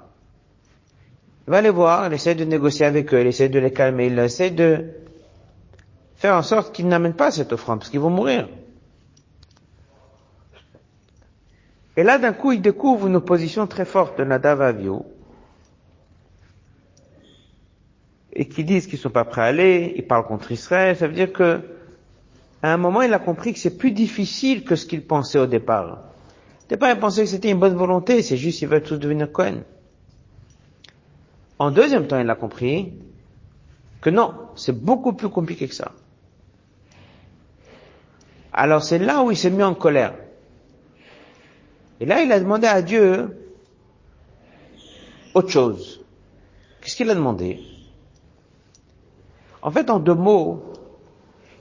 il 1.46 1.50
va 1.50 1.60
les 1.60 1.70
voir, 1.70 2.06
il 2.06 2.14
essaie 2.14 2.34
de 2.34 2.44
négocier 2.44 2.86
avec 2.86 3.12
eux, 3.12 3.20
il 3.20 3.26
essaie 3.26 3.50
de 3.50 3.58
les 3.58 3.70
calmer, 3.70 4.06
il 4.06 4.18
essaie 4.18 4.50
de 4.50 4.86
faire 6.16 6.34
en 6.34 6.42
sorte 6.42 6.74
qu'ils 6.74 6.88
n'amènent 6.88 7.14
pas 7.14 7.30
cette 7.30 7.52
offrande, 7.52 7.80
parce 7.80 7.90
qu'ils 7.90 8.00
vont 8.00 8.08
mourir. 8.08 8.48
Et 11.98 12.02
là, 12.02 12.16
d'un 12.16 12.32
coup, 12.32 12.52
il 12.52 12.62
découvre 12.62 13.06
une 13.06 13.16
opposition 13.16 13.66
très 13.66 13.84
forte 13.84 14.18
de 14.18 14.24
Nadav 14.24 14.62
Avihu, 14.62 15.00
et 18.34 18.48
qui 18.48 18.64
disent 18.64 18.86
qu'ils 18.86 18.98
sont 18.98 19.10
pas 19.10 19.24
prêts 19.24 19.42
à 19.42 19.44
aller, 19.44 19.94
ils 19.96 20.06
parlent 20.06 20.26
contre 20.26 20.50
Israël, 20.52 20.96
ça 20.96 21.06
veut 21.06 21.14
dire 21.14 21.32
que, 21.32 21.60
à 22.62 22.72
un 22.72 22.76
moment, 22.76 23.02
il 23.02 23.12
a 23.12 23.18
compris 23.18 23.52
que 23.52 23.58
c'est 23.58 23.76
plus 23.76 23.92
difficile 23.92 24.64
que 24.64 24.74
ce 24.74 24.86
qu'il 24.86 25.02
pensait 25.06 25.38
au 25.38 25.46
départ. 25.46 25.98
Au 26.64 26.68
départ, 26.68 26.90
il 26.90 26.98
pensait 26.98 27.22
que 27.22 27.28
c'était 27.28 27.50
une 27.50 27.60
bonne 27.60 27.76
volonté, 27.76 28.22
c'est 28.22 28.36
juste 28.36 28.58
qu'ils 28.58 28.68
veulent 28.68 28.82
tous 28.82 28.96
devenir 28.96 29.30
Cohen. 29.30 29.62
En 31.58 31.70
deuxième 31.70 32.06
temps, 32.06 32.18
il 32.18 32.28
a 32.28 32.34
compris 32.34 32.92
que 34.00 34.10
non, 34.10 34.34
c'est 34.56 34.76
beaucoup 34.76 35.12
plus 35.12 35.28
compliqué 35.28 35.68
que 35.68 35.74
ça. 35.74 35.92
Alors 38.52 38.84
c'est 38.84 38.98
là 38.98 39.22
où 39.22 39.30
il 39.30 39.36
s'est 39.36 39.50
mis 39.50 39.62
en 39.62 39.74
colère. 39.74 40.14
Et 42.00 42.06
là, 42.06 42.22
il 42.22 42.30
a 42.32 42.38
demandé 42.38 42.66
à 42.66 42.82
Dieu 42.82 43.36
autre 45.32 45.48
chose. 45.48 46.04
Qu'est-ce 46.80 46.96
qu'il 46.96 47.10
a 47.10 47.14
demandé? 47.14 47.60
En 49.64 49.70
fait, 49.70 49.88
en 49.88 49.98
deux 49.98 50.14
mots, 50.14 50.62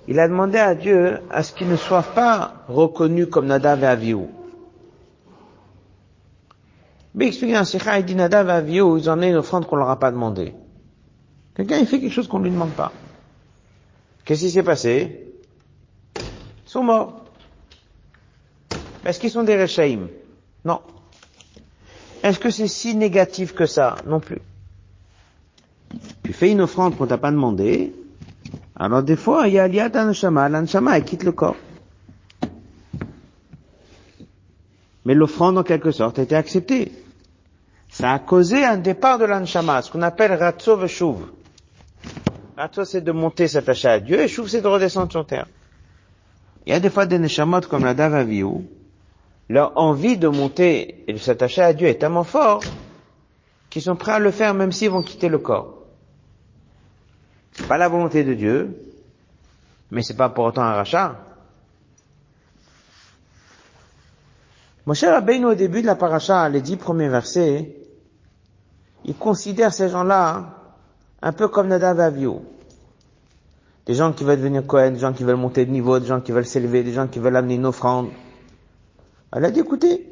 il 0.10 0.20
a 0.20 0.28
demandé 0.28 0.58
à 0.58 0.76
Dieu 0.76 1.22
à 1.32 1.42
ce 1.42 1.54
qu'il 1.54 1.70
ne 1.70 1.78
soit 1.78 2.04
pas 2.04 2.66
reconnu 2.68 3.28
comme 3.28 3.46
Nadav 3.46 3.82
et 3.82 3.88
Avihu. 3.88 4.26
Mais 7.16 7.28
expliqué 7.28 7.54
dans 7.54 7.64
Sikha, 7.64 8.00
il 8.00 8.06
dit 8.06 8.16
Nadav 8.16 8.68
et 8.68 8.74
ils 8.74 8.82
ont 8.82 9.14
amené 9.14 9.30
une 9.30 9.38
offrande 9.38 9.66
qu'on 9.66 9.78
leur 9.78 9.90
a 9.90 10.00
pas 10.00 10.12
demandé. 10.12 10.54
Quelqu'un, 11.56 11.78
il 11.78 11.88
fait 11.88 12.02
quelque 12.02 12.12
chose 12.12 12.28
qu'on 12.28 12.40
lui 12.40 12.52
demande 12.52 12.72
pas. 12.72 12.92
Qu'est-ce 14.26 14.42
qui 14.42 14.52
s'est 14.52 14.64
passé? 14.64 15.34
Ils 16.18 16.70
sont 16.70 16.84
morts. 16.84 17.24
Est-ce 19.06 19.18
qu'ils 19.18 19.32
sont 19.32 19.44
des 19.44 19.62
Rechaïm? 19.62 20.10
Non. 20.66 20.82
Est-ce 22.22 22.40
que 22.40 22.50
c'est 22.50 22.68
si 22.68 22.96
négatif 22.96 23.54
que 23.54 23.66
ça? 23.66 23.96
Non 24.06 24.20
plus. 24.20 24.42
Tu 26.24 26.34
fais 26.34 26.52
une 26.52 26.62
offrande 26.62 26.98
qu'on 26.98 27.06
t'a 27.06 27.18
pas 27.18 27.32
demandé, 27.32 27.94
alors 28.76 29.04
des 29.04 29.16
fois, 29.16 29.48
il 29.48 29.56
y 29.56 29.60
a 29.60 29.68
l'iyat 29.68 29.90
l'anshama, 29.90 30.50
l'anshama, 30.50 30.98
elle 30.98 31.04
quitte 31.04 31.24
le 31.24 31.32
corps. 31.32 31.56
Mais 35.06 35.14
l'offrande, 35.14 35.58
en 35.58 35.64
quelque 35.64 35.92
sorte, 35.92 36.18
a 36.20 36.24
été 36.24 36.36
acceptée. 36.36 36.92
Ça 37.90 38.14
a 38.14 38.20
causé 38.20 38.64
un 38.64 38.78
départ 38.78 39.20
de 39.20 39.26
l'anshama, 39.26 39.82
ce 39.82 39.92
qu'on 39.92 40.02
appelle 40.02 40.34
ratso 40.34 40.78
veshuv. 40.78 41.18
Ratso, 42.58 42.86
c'est 42.86 43.02
de 43.02 43.12
monter, 43.12 43.48
s'attacher 43.48 43.90
à 43.90 44.00
Dieu, 44.00 44.22
et 44.22 44.28
shuv, 44.28 44.48
c'est 44.48 44.62
de 44.62 44.68
redescendre 44.68 45.12
sur 45.12 45.26
terre. 45.26 45.48
Il 46.66 46.72
y 46.72 46.76
a 46.76 46.80
des 46.80 46.90
fois 46.90 47.06
des 47.06 47.20
neshamot 47.20 47.62
comme 47.62 47.84
la 47.84 47.94
Davaviou, 47.94 48.66
leur 49.50 49.78
envie 49.78 50.18
de 50.18 50.30
monter 50.30 51.04
et 51.08 51.14
de 51.14 51.18
s'attacher 51.18 51.62
à 51.62 51.74
Dieu 51.74 51.88
est 51.88 51.96
tellement 51.96 52.24
fort 52.24 52.64
qu'ils 53.70 53.82
sont 53.82 53.96
prêts 53.96 54.14
à 54.14 54.20
le 54.20 54.32
faire 54.32 54.54
même 54.54 54.72
s'ils 54.72 54.90
vont 54.90 55.04
quitter 55.04 55.30
le 55.30 55.40
corps. 55.40 55.73
C'est 57.56 57.68
pas 57.68 57.78
la 57.78 57.88
volonté 57.88 58.24
de 58.24 58.34
Dieu, 58.34 58.78
mais 59.92 60.02
c'est 60.02 60.16
pas 60.16 60.30
pour 60.30 60.46
autant 60.46 60.64
un 60.64 60.74
rachat. 60.74 61.16
Mon 64.86 64.94
cher 64.94 65.14
Rabbeinu, 65.14 65.46
au 65.46 65.56
début 65.56 65.82
de 65.82 65.86
la 65.86 65.96
paracha, 65.96 66.50
les 66.50 66.62
dix 66.62 66.76
premiers 66.76 67.08
versets, 67.08 67.78
il 69.06 69.16
considère 69.16 69.74
ces 69.74 69.90
gens-là 69.90 70.46
un 71.22 71.32
peu 71.32 71.48
comme 71.48 71.68
Nadav. 71.68 72.20
Des 73.86 73.94
gens 73.94 74.14
qui 74.14 74.24
veulent 74.24 74.38
devenir 74.38 74.66
Cohen, 74.66 74.92
des 74.92 75.00
gens 75.00 75.14
qui 75.14 75.24
veulent 75.24 75.38
monter 75.38 75.66
de 75.66 75.72
niveau, 75.72 76.00
des 76.00 76.08
gens 76.08 76.22
qui 76.22 76.32
veulent 76.32 76.46
s'élever, 76.46 76.84
des 76.84 76.94
gens 76.94 77.08
qui 77.08 77.20
veulent 77.20 77.36
amener 77.36 77.56
une 77.56 77.66
offrande. 77.66 78.10
Elle 79.32 79.46
a 79.46 79.52
dit, 79.52 79.60
écoutez, 79.60 80.08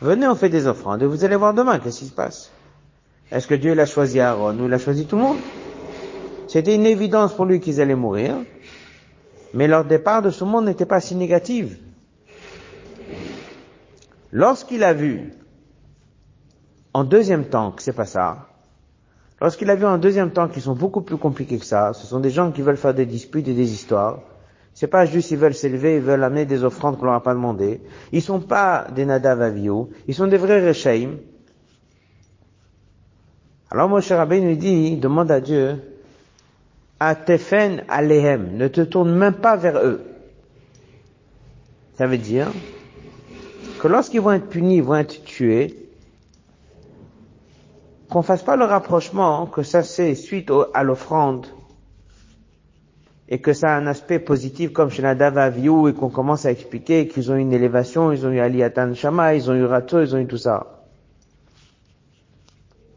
venez, 0.00 0.26
on 0.26 0.34
fait 0.34 0.48
des 0.48 0.66
offrandes 0.66 1.02
et 1.02 1.06
vous 1.06 1.24
allez 1.24 1.36
voir 1.36 1.54
demain 1.54 1.78
qu'est-ce 1.78 2.00
qui 2.00 2.06
se 2.06 2.12
passe. 2.12 2.50
Est-ce 3.30 3.46
que 3.46 3.54
Dieu 3.54 3.74
l'a 3.74 3.86
choisi 3.86 4.20
Aaron 4.20 4.58
ou 4.58 4.66
il 4.66 4.74
a 4.74 4.78
choisi 4.78 5.06
tout 5.06 5.16
le 5.16 5.22
monde? 5.22 5.38
C'était 6.52 6.74
une 6.74 6.84
évidence 6.84 7.32
pour 7.32 7.46
lui 7.46 7.60
qu'ils 7.60 7.80
allaient 7.80 7.94
mourir, 7.94 8.34
mais 9.54 9.66
leur 9.66 9.86
départ 9.86 10.20
de 10.20 10.28
ce 10.28 10.44
monde 10.44 10.66
n'était 10.66 10.84
pas 10.84 11.00
si 11.00 11.14
négatif. 11.14 11.78
Lorsqu'il 14.32 14.84
a 14.84 14.92
vu, 14.92 15.32
en 16.92 17.04
deuxième 17.04 17.46
temps, 17.46 17.70
que 17.70 17.82
c'est 17.82 17.94
pas 17.94 18.04
ça, 18.04 18.48
lorsqu'il 19.40 19.70
a 19.70 19.76
vu 19.76 19.86
en 19.86 19.96
deuxième 19.96 20.30
temps 20.30 20.46
qu'ils 20.46 20.60
sont 20.60 20.74
beaucoup 20.74 21.00
plus 21.00 21.16
compliqués 21.16 21.56
que 21.56 21.64
ça, 21.64 21.94
ce 21.94 22.06
sont 22.06 22.20
des 22.20 22.28
gens 22.28 22.52
qui 22.52 22.60
veulent 22.60 22.76
faire 22.76 22.92
des 22.92 23.06
disputes 23.06 23.48
et 23.48 23.54
des 23.54 23.72
histoires, 23.72 24.20
c'est 24.74 24.88
pas 24.88 25.06
juste 25.06 25.30
ils 25.30 25.38
veulent 25.38 25.54
s'élever, 25.54 25.96
ils 25.96 26.02
veulent 26.02 26.22
amener 26.22 26.44
des 26.44 26.64
offrandes 26.64 26.98
qu'on 26.98 27.06
leur 27.06 27.14
a 27.14 27.22
pas 27.22 27.32
demandé. 27.32 27.80
Ils 28.12 28.20
sont 28.20 28.40
pas 28.40 28.88
des 28.94 29.06
nadav 29.06 29.40
avio, 29.40 29.88
ils 30.06 30.14
sont 30.14 30.26
des 30.26 30.36
vrais 30.36 30.68
rechaim. 30.68 31.12
Alors 33.70 33.88
Moshe 33.88 34.12
Rabbeinu 34.12 34.48
lui 34.48 34.58
dit, 34.58 34.96
demande 34.98 35.30
à 35.30 35.40
Dieu, 35.40 35.78
Atefen 37.04 37.82
alehem, 37.88 38.56
ne 38.56 38.68
te 38.68 38.80
tourne 38.82 39.12
même 39.12 39.34
pas 39.34 39.56
vers 39.56 39.78
eux. 39.78 40.02
Ça 41.94 42.06
veut 42.06 42.18
dire 42.18 42.46
que 43.80 43.88
lorsqu'ils 43.88 44.20
vont 44.20 44.30
être 44.30 44.48
punis, 44.48 44.76
ils 44.76 44.84
vont 44.84 44.94
être 44.94 45.24
tués, 45.24 45.88
qu'on 48.08 48.22
fasse 48.22 48.44
pas 48.44 48.54
le 48.54 48.64
rapprochement 48.64 49.46
que 49.46 49.64
ça 49.64 49.82
c'est 49.82 50.14
suite 50.14 50.52
à 50.74 50.84
l'offrande 50.84 51.48
et 53.28 53.40
que 53.40 53.52
ça 53.52 53.74
a 53.74 53.78
un 53.78 53.88
aspect 53.88 54.20
positif 54.20 54.72
comme 54.72 54.90
chez 54.90 55.02
Nadav 55.02 55.38
Aviou 55.38 55.88
et 55.88 55.94
qu'on 55.94 56.10
commence 56.10 56.46
à 56.46 56.52
expliquer 56.52 57.08
qu'ils 57.08 57.32
ont 57.32 57.36
une 57.36 57.52
élévation, 57.52 58.12
ils 58.12 58.24
ont 58.26 58.30
eu 58.30 58.38
Aliyatan 58.38 58.94
Shama, 58.94 59.34
ils 59.34 59.50
ont 59.50 59.54
eu 59.54 59.64
Rato, 59.64 60.00
ils 60.00 60.14
ont 60.14 60.18
eu 60.18 60.28
tout 60.28 60.36
ça. 60.36 60.84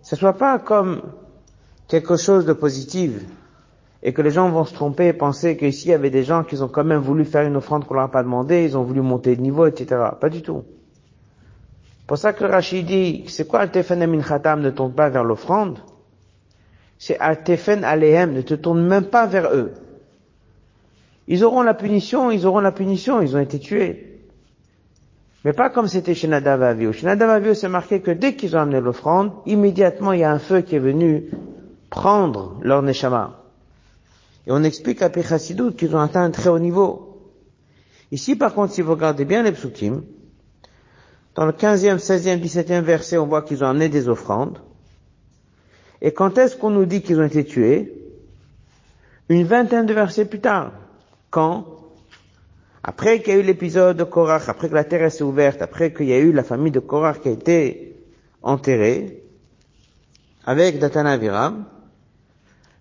Ce 0.04 0.16
soit 0.16 0.38
pas 0.38 0.60
comme 0.60 1.02
quelque 1.88 2.18
chose 2.18 2.46
de 2.46 2.54
positif 2.54 3.14
et 4.08 4.14
que 4.14 4.22
les 4.22 4.30
gens 4.30 4.50
vont 4.50 4.66
se 4.66 4.74
tromper 4.76 5.08
et 5.08 5.14
penser 5.14 5.58
qu'ici 5.58 5.88
il 5.88 5.92
y 5.92 5.94
avait 5.96 6.12
des 6.12 6.24
gens 6.24 6.44
qui 6.44 6.62
ont 6.62 6.68
quand 6.68 6.84
même 6.84 7.00
voulu 7.02 7.26
faire 7.26 7.42
une 7.42 7.56
offrande 7.56 7.86
qu'on 7.86 7.96
leur 7.96 8.04
a 8.04 8.12
pas 8.12 8.22
demandé, 8.22 8.64
ils 8.64 8.78
ont 8.78 8.84
voulu 8.84 9.02
monter 9.02 9.36
de 9.36 9.42
niveau, 9.42 9.66
etc. 9.66 10.00
Pas 10.22 10.30
du 10.30 10.44
tout. 10.44 10.64
Pour 12.06 12.20
ça 12.20 12.32
que 12.32 12.46
Rachid 12.46 12.86
dit, 12.86 13.24
c'est 13.28 13.48
quoi 13.48 13.62
Al-Tefen 13.62 14.22
Khatam 14.22 14.62
ne 14.62 14.70
tourne 14.70 14.94
pas 14.94 15.10
vers 15.10 15.24
l'offrande? 15.24 15.80
C'est 17.00 17.18
Al-Tefen 17.18 17.84
Alehem, 17.84 18.34
ne 18.34 18.42
te 18.42 18.54
tourne 18.54 18.86
même 18.86 19.06
pas 19.06 19.26
vers 19.26 19.52
eux. 19.52 19.74
Ils 21.28 21.44
auront 21.44 21.64
la 21.64 21.74
punition, 21.74 22.30
ils 22.30 22.46
auront 22.46 22.60
la 22.60 22.72
punition, 22.72 23.24
ils 23.24 23.36
ont 23.36 23.40
été 23.40 23.58
tués. 23.58 24.22
Mais 25.44 25.54
pas 25.54 25.72
comme 25.72 25.88
c'était 25.88 26.14
chez 26.14 26.28
Nadav 26.28 26.62
Avihu. 26.62 26.94
Chez 26.94 27.08
Nadav 27.08 27.56
c'est 27.56 27.70
marqué 27.70 28.02
que 28.02 28.12
dès 28.12 28.36
qu'ils 28.36 28.56
ont 28.56 28.60
amené 28.60 28.82
l'offrande, 28.82 29.32
immédiatement 29.48 30.14
il 30.14 30.20
y 30.20 30.24
a 30.24 30.32
un 30.32 30.38
feu 30.38 30.62
qui 30.62 30.76
est 30.76 30.80
venu 30.80 31.32
prendre 31.90 32.60
leur 32.62 32.84
neshama. 32.84 33.45
Et 34.48 34.52
on 34.52 34.64
explique 34.64 35.02
à 35.02 35.10
Pechassidut 35.10 35.74
qu'ils 35.74 35.96
ont 35.96 36.00
atteint 36.00 36.24
un 36.24 36.32
très 36.32 36.50
haut 36.50 36.60
niveau. 36.60 37.34
Ici, 38.12 38.36
par 38.36 38.54
contre, 38.54 38.74
si 38.74 38.82
vous 38.82 38.92
regardez 38.92 39.26
bien 39.26 39.44
les 39.44 39.52
psukim, 39.52 40.04
dans 41.34 41.46
le 41.46 41.52
15e, 41.52 41.98
16e, 41.98 42.40
17e 42.40 42.82
verset, 42.82 43.18
on 43.18 43.26
voit 43.26 43.42
qu'ils 43.42 43.64
ont 43.64 43.68
amené 43.68 43.90
des 43.90 44.08
offrandes. 44.08 44.60
Et 46.02 46.14
quand 46.14 46.38
est-ce 46.38 46.56
qu'on 46.56 46.70
nous 46.70 46.86
dit 46.86 47.02
qu'ils 47.02 47.20
ont 47.20 47.26
été 47.26 47.44
tués? 47.44 47.94
Une 49.30 49.44
vingtaine 49.46 49.86
de 49.86 49.94
versets 49.94 50.26
plus 50.26 50.40
tard. 50.40 50.72
Quand? 51.32 51.66
Après 52.84 53.22
qu'il 53.22 53.34
y 53.34 53.38
a 53.38 53.40
eu 53.40 53.44
l'épisode 53.44 53.98
de 53.98 54.04
Korach, 54.04 54.48
après 54.48 54.70
que 54.70 54.76
la 54.76 54.84
terre 54.84 55.12
s'est 55.12 55.24
ouverte, 55.24 55.62
après 55.64 55.92
qu'il 55.92 56.06
y 56.06 56.14
a 56.14 56.20
eu 56.20 56.32
la 56.32 56.44
famille 56.44 56.72
de 56.72 56.80
Korach 56.80 57.20
qui 57.20 57.30
a 57.30 57.32
été 57.32 57.98
enterrée, 58.44 59.24
avec 60.46 60.78
Datana 60.78 61.18
Viram, 61.18 61.66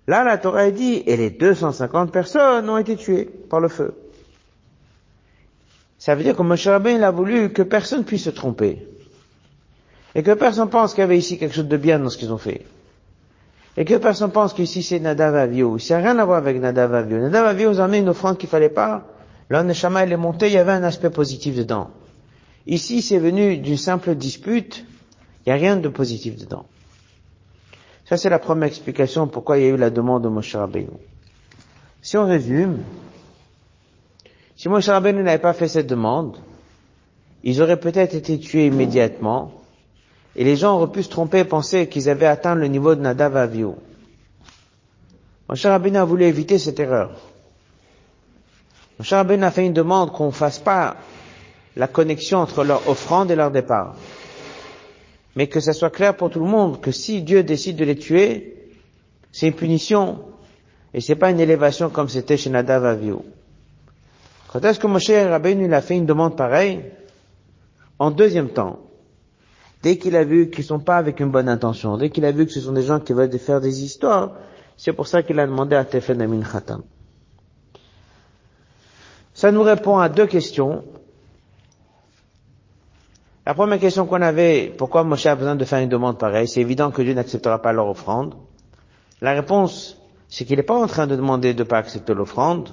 Là, 0.07 0.23
la 0.23 0.37
Torah 0.39 0.71
dit, 0.71 1.03
et 1.07 1.17
les 1.17 1.31
250 1.31 2.13
personnes 2.13 2.69
ont 2.69 2.77
été 2.77 2.97
tuées 2.97 3.25
par 3.25 3.61
le 3.61 3.69
feu. 3.69 3.95
Ça 5.99 6.15
veut 6.15 6.23
dire 6.23 6.37
que 6.37 6.43
Moshe 6.43 6.67
Rabbein 6.67 7.01
a 7.03 7.11
voulu 7.11 7.53
que 7.53 7.63
personne 7.63 8.05
puisse 8.05 8.25
se 8.25 8.31
tromper. 8.31 8.87
Et 10.15 10.23
que 10.23 10.33
personne 10.33 10.69
pense 10.69 10.93
qu'il 10.93 11.01
y 11.01 11.05
avait 11.05 11.17
ici 11.17 11.39
quelque 11.39 11.55
chose 11.55 11.69
de 11.69 11.77
bien 11.77 11.99
dans 11.99 12.11
ce 12.11 12.19
qu'ils 12.19 12.33
ont 12.33 12.39
fait. 12.39 12.67
Et 13.77 13.85
que 13.85 13.95
personne 13.95 14.31
pense 14.31 14.53
qu'ici 14.53 14.83
c'est 14.83 15.01
Nadav 15.01 15.35
Avio. 15.35 15.79
Ça 15.79 15.95
n'a 15.95 16.11
rien 16.11 16.19
à 16.19 16.25
voir 16.25 16.39
avec 16.39 16.61
Nadav 16.61 16.95
Avio. 16.95 17.19
Nadav 17.19 17.47
Avio 17.47 17.73
vous 17.73 17.81
a 17.81 17.85
amené 17.85 17.99
une 17.99 18.11
offrande 18.11 18.37
qu'il 18.37 18.49
fallait 18.49 18.69
pas. 18.69 19.07
Là, 19.51 19.65
il 19.65 20.13
est 20.13 20.17
monté, 20.17 20.47
il 20.47 20.53
y 20.53 20.59
avait 20.59 20.73
un 20.73 20.83
aspect 20.85 21.11
positif 21.11 21.55
dedans. 21.57 21.91
Ici, 22.67 23.03
c'est 23.03 23.19
venu 23.19 23.59
d'une 23.59 23.77
simple 23.77 24.15
dispute. 24.15 24.85
Il 25.45 25.51
n'y 25.51 25.53
a 25.53 25.57
rien 25.57 25.77
de 25.77 25.89
positif 25.89 26.37
dedans. 26.37 26.67
Ça, 28.05 28.17
c'est 28.17 28.29
la 28.29 28.39
première 28.39 28.69
explication 28.69 29.27
pourquoi 29.27 29.59
il 29.59 29.65
y 29.65 29.67
a 29.67 29.71
eu 29.71 29.77
la 29.77 29.91
demande 29.91 30.25
de 30.25 30.29
Moshe 30.29 30.55
Rabbeinu. 30.55 30.89
Si 32.03 32.19
on 32.19 32.27
résume, 32.27 32.83
si 34.57 34.69
Moshe 34.69 34.89
Rabbeinu 34.89 35.23
n'avait 35.23 35.39
pas 35.39 35.55
fait 35.55 35.69
cette 35.69 35.87
demande, 35.87 36.37
ils 37.43 37.63
auraient 37.63 37.81
peut-être 37.81 38.15
été 38.15 38.39
tués 38.39 38.67
immédiatement, 38.67 39.53
et 40.37 40.45
les 40.45 40.57
gens 40.57 40.77
auraient 40.77 40.93
pu 40.93 41.03
se 41.03 41.09
tromper 41.09 41.41
et 41.41 41.45
penser 41.45 41.89
qu'ils 41.89 42.11
avaient 42.11 42.27
atteint 42.27 42.55
le 42.55 42.67
niveau 42.67 42.95
de 42.95 43.01
Nadav 43.01 43.37
Avio. 43.37 43.77
Moshe 45.49 45.65
Rabbeinu 45.65 45.97
a 45.97 46.05
voulu 46.05 46.25
éviter 46.25 46.59
cette 46.59 46.81
erreur. 46.81 47.13
Moshe 48.99 49.13
Rabbeinu 49.13 49.45
a 49.45 49.51
fait 49.51 49.65
une 49.65 49.73
demande 49.73 50.13
qu'on 50.13 50.27
ne 50.27 50.31
fasse 50.31 50.59
pas 50.59 50.97
la 51.77 51.89
connexion 51.89 52.39
entre 52.39 52.65
leur 52.65 52.87
offrande 52.89 53.31
et 53.31 53.37
leur 53.37 53.51
départ. 53.51 53.95
Mais 55.37 55.49
que 55.49 55.61
ça 55.61 55.73
soit 55.73 55.91
clair 55.91 56.17
pour 56.17 56.31
tout 56.31 56.41
le 56.41 56.47
monde 56.47 56.81
que 56.81 56.93
si 56.93 57.23
Dieu 57.23 57.43
décide 57.43 57.77
de 57.77 57.85
les 57.85 57.97
tuer, 57.97 58.69
c'est 59.33 59.49
une 59.49 59.55
punition 59.55 60.21
et 60.93 61.01
c'est 61.01 61.17
pas 61.17 61.31
une 61.31 61.41
élévation 61.41 61.91
comme 61.91 62.09
c'était 62.09 62.37
chez 62.37 62.51
Nadav 62.51 62.85
Avio. 62.85 63.25
Quand 64.49 64.65
est-ce 64.65 64.79
que 64.79 64.87
Moshe 64.87 65.11
Rabbeinu 65.11 65.73
a 65.75 65.81
fait 65.81 65.97
une 65.97 66.07
demande 66.07 66.37
pareille 66.37 66.81
En 67.99 68.13
deuxième 68.13 68.51
temps, 68.51 68.79
dès 69.83 69.99
qu'il 69.99 70.15
a 70.15 70.23
vu 70.23 70.51
qu'ils 70.51 70.63
sont 70.63 70.79
pas 70.79 70.97
avec 70.97 71.19
une 71.19 71.33
bonne 71.33 71.49
intention, 71.49 71.97
dès 71.97 72.11
qu'il 72.11 72.25
a 72.25 72.31
vu 72.31 72.47
que 72.47 72.53
ce 72.53 72.61
sont 72.61 72.73
des 72.73 72.85
gens 72.85 73.01
qui 73.01 73.13
veulent 73.13 73.37
faire 73.39 73.61
des 73.61 73.83
histoires, 73.83 74.33
c'est 74.77 74.93
pour 74.93 75.09
ça 75.09 75.25
qu'il 75.25 75.41
a 75.41 75.47
demandé 75.47 75.75
à 75.75 75.85
Tefen 75.85 76.21
Amin 76.23 76.43
Khatam. 76.43 76.83
Ça 79.35 79.51
nous 79.51 79.63
répond 79.63 79.99
à 79.99 80.09
deux 80.09 80.27
questions. 80.27 80.85
La 83.47 83.53
première 83.53 83.79
question 83.79 84.07
qu'on 84.07 84.23
avait, 84.23 84.73
pourquoi 84.77 85.05
Moshe 85.05 85.27
a 85.27 85.35
besoin 85.35 85.55
de 85.55 85.65
faire 85.67 85.81
une 85.81 85.91
demande 85.91 86.19
pareille 86.19 86.49
C'est 86.49 86.63
évident 86.63 86.91
que 86.91 87.03
Dieu 87.03 87.13
n'acceptera 87.13 87.61
pas 87.61 87.73
leur 87.75 87.89
offrande. 87.89 88.35
La 89.21 89.33
réponse, 89.33 90.01
c'est 90.29 90.47
qu'il 90.47 90.57
n'est 90.57 90.63
pas 90.63 90.75
en 90.79 90.87
train 90.87 91.07
de 91.07 91.15
demander 91.15 91.53
de 91.53 91.63
ne 91.63 91.69
pas 91.69 91.77
accepter 91.77 92.15
l'offrande. 92.15 92.71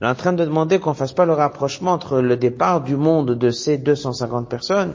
Il 0.00 0.06
est 0.06 0.10
en 0.10 0.14
train 0.14 0.32
de 0.32 0.44
demander 0.44 0.78
qu'on 0.78 0.90
ne 0.90 0.94
fasse 0.94 1.12
pas 1.12 1.26
le 1.26 1.32
rapprochement 1.32 1.92
entre 1.92 2.20
le 2.20 2.36
départ 2.36 2.82
du 2.82 2.94
monde 2.94 3.32
de 3.32 3.50
ces 3.50 3.76
250 3.76 4.48
personnes 4.48 4.94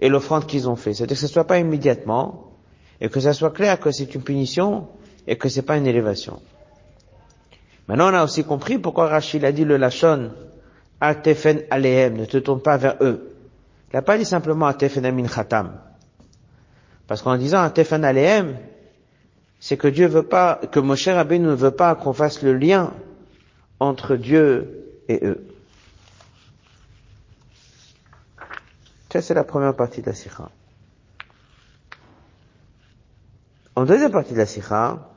et 0.00 0.10
l'offrande 0.10 0.46
qu'ils 0.46 0.68
ont 0.68 0.76
fait. 0.76 0.92
C'est-à-dire 0.92 1.16
que 1.16 1.20
ce 1.20 1.26
ne 1.26 1.30
soit 1.30 1.46
pas 1.46 1.58
immédiatement 1.58 2.52
et 3.00 3.08
que 3.08 3.20
ça 3.20 3.32
soit 3.32 3.52
clair 3.52 3.80
que 3.80 3.90
c'est 3.90 4.14
une 4.14 4.22
punition 4.22 4.88
et 5.26 5.38
que 5.38 5.48
c'est 5.48 5.62
pas 5.62 5.78
une 5.78 5.86
élévation. 5.86 6.40
Maintenant, 7.88 8.10
on 8.10 8.14
a 8.14 8.24
aussi 8.24 8.44
compris 8.44 8.78
pourquoi 8.78 9.08
Rachid 9.08 9.42
a 9.46 9.52
dit 9.52 9.64
le 9.64 9.78
Lachon, 9.78 10.30
Atefen 11.00 11.62
Alehem, 11.70 12.18
ne 12.18 12.26
te 12.26 12.36
tourne 12.36 12.60
pas 12.60 12.76
vers 12.76 12.96
eux. 13.00 13.29
Il 13.92 13.96
n'a 13.96 14.02
pas 14.02 14.18
dit 14.18 14.24
simplement 14.24 14.66
Atefan 14.66 15.04
Amin 15.04 15.26
Khatam. 15.26 15.80
Parce 17.06 17.22
qu'en 17.22 17.36
disant 17.36 17.60
Atefan 17.62 18.02
Alehem, 18.02 18.56
c'est 19.58 19.76
que 19.76 19.88
Dieu 19.88 20.06
veut 20.06 20.22
pas, 20.22 20.60
que 20.70 20.78
Moshe 20.78 21.08
Rabbeinu 21.08 21.46
ne 21.46 21.54
veut 21.54 21.72
pas 21.72 21.94
qu'on 21.96 22.12
fasse 22.12 22.42
le 22.42 22.56
lien 22.56 22.92
entre 23.80 24.16
Dieu 24.16 25.02
et 25.08 25.26
eux. 25.26 25.46
Ça, 29.12 29.20
c'est 29.20 29.34
la 29.34 29.42
première 29.42 29.74
partie 29.74 30.02
de 30.02 30.06
la 30.06 30.14
sikha. 30.14 30.50
En 33.74 33.84
deuxième 33.84 34.12
partie 34.12 34.32
de 34.32 34.38
la 34.38 34.46
sikha, 34.46 35.10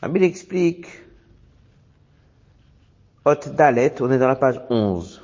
Abil 0.00 0.22
explique 0.22 0.86
Hot 3.26 3.48
Dalet, 3.56 3.94
on 4.02 4.10
est 4.12 4.18
dans 4.18 4.28
la 4.28 4.36
page 4.36 4.60
11. 4.68 5.22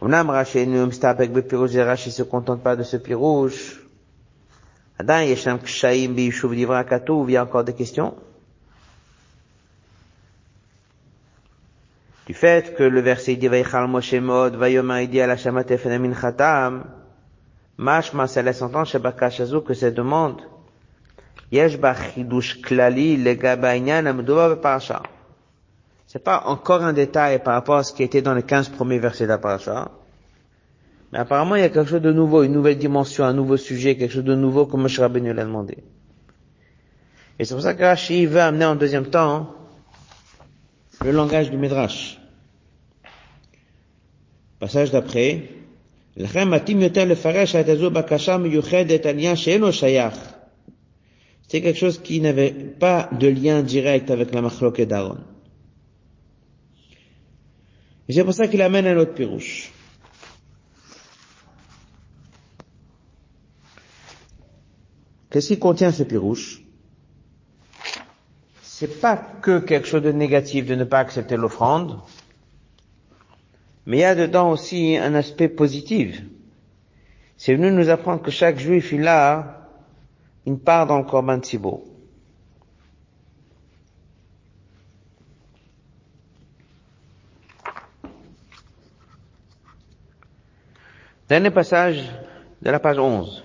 Onam 0.00 0.30
Rashi 0.30 0.64
Mstabek 0.64 1.30
Bepirouche, 1.30 1.76
Rashi 1.76 2.10
se 2.10 2.22
contente 2.22 2.62
pas 2.62 2.74
de 2.74 2.84
ce 2.84 2.96
pirouche. 2.96 3.82
Adan 4.98 5.20
Yesham 5.20 5.58
Kshaim 5.58 6.14
Biyishuv 6.14 6.54
Divra 6.54 6.84
Katou, 6.84 7.26
il 7.28 7.32
y 7.32 7.36
a 7.36 7.42
encore 7.42 7.64
des 7.64 7.74
questions? 7.74 8.14
Du 12.26 12.32
fait 12.32 12.74
que 12.74 12.82
le 12.82 13.00
verset 13.00 13.36
dit 13.36 13.48
Vaychal 13.48 13.86
Moshe 13.86 14.14
Mod, 14.14 14.56
Vayoma 14.56 15.02
Idi 15.02 15.20
Ala 15.20 15.36
Shamat 15.36 15.70
Efenamin 15.70 16.14
Khatam, 16.14 16.84
Mashma, 17.76 18.26
ça 18.26 18.40
laisse 18.40 18.62
entendre 18.62 18.86
chez 18.86 18.98
Bakashazou 18.98 19.60
que 19.60 19.74
cette 19.74 19.94
demande, 19.94 20.40
Yesh 21.52 21.78
Bachidush 21.78 22.62
Klali, 22.62 23.18
Legabainyan 23.18 24.06
Amdova 24.06 24.56
Parasha. 24.56 25.02
C'est 26.08 26.24
pas 26.24 26.42
encore 26.46 26.82
un 26.82 26.94
détail 26.94 27.42
par 27.42 27.52
rapport 27.52 27.76
à 27.76 27.84
ce 27.84 27.92
qui 27.92 28.02
était 28.02 28.22
dans 28.22 28.32
les 28.32 28.42
15 28.42 28.70
premiers 28.70 28.98
versets 28.98 29.24
de 29.24 29.28
la 29.28 29.36
paracha. 29.36 29.90
Mais 31.12 31.18
apparemment, 31.18 31.54
il 31.54 31.60
y 31.60 31.64
a 31.64 31.68
quelque 31.68 31.90
chose 31.90 32.00
de 32.00 32.12
nouveau, 32.12 32.44
une 32.44 32.52
nouvelle 32.52 32.78
dimension, 32.78 33.24
un 33.24 33.34
nouveau 33.34 33.58
sujet, 33.58 33.94
quelque 33.94 34.12
chose 34.12 34.24
de 34.24 34.34
nouveau 34.34 34.64
comme 34.64 34.80
Moshe 34.80 34.98
Rabbeinu 34.98 35.34
l'a 35.34 35.44
demandé. 35.44 35.76
Et 37.38 37.44
c'est 37.44 37.52
pour 37.52 37.62
ça 37.62 37.74
que 37.74 37.84
Rashi 37.84 38.24
veut 38.24 38.40
amener 38.40 38.64
en 38.64 38.74
deuxième 38.74 39.04
temps 39.04 39.54
le 41.04 41.12
langage 41.12 41.50
du 41.50 41.58
Midrash. 41.58 42.18
Passage 44.60 44.90
d'après. 44.90 45.42
C'est 46.16 46.32
quelque 51.60 51.78
chose 51.78 52.00
qui 52.02 52.20
n'avait 52.22 52.50
pas 52.50 53.10
de 53.12 53.28
lien 53.28 53.62
direct 53.62 54.10
avec 54.10 54.34
la 54.34 54.40
machlok 54.40 54.80
et 54.80 54.86
d'Aaron. 54.86 55.18
Et 58.08 58.12
c'est 58.14 58.24
pour 58.24 58.32
ça 58.32 58.48
qu'il 58.48 58.62
amène 58.62 58.86
un 58.86 58.96
autre 58.96 59.12
pirouche. 59.14 59.70
Qu'est-ce 65.30 65.48
qui 65.48 65.58
contient 65.58 65.92
ce 65.92 66.02
pirouche? 66.04 66.62
C'est 68.62 69.00
pas 69.00 69.16
que 69.16 69.58
quelque 69.58 69.86
chose 69.86 70.02
de 70.02 70.12
négatif 70.12 70.64
de 70.64 70.74
ne 70.74 70.84
pas 70.84 71.00
accepter 71.00 71.36
l'offrande, 71.36 72.00
mais 73.84 73.98
il 73.98 74.00
y 74.00 74.04
a 74.04 74.14
dedans 74.14 74.50
aussi 74.50 74.96
un 74.96 75.14
aspect 75.14 75.48
positif. 75.48 76.22
C'est 77.36 77.54
venu 77.54 77.70
nous 77.70 77.90
apprendre 77.90 78.22
que 78.22 78.30
chaque 78.30 78.58
juif, 78.58 78.92
il 78.92 79.06
a 79.06 79.68
une 80.46 80.58
part 80.58 80.86
dans 80.86 80.98
le 80.98 81.04
Corban 81.04 81.38
Tzibo. 81.40 81.84
Dernier 91.28 91.50
passage 91.50 92.02
de 92.62 92.70
la 92.70 92.78
page 92.80 92.98
11. 92.98 93.44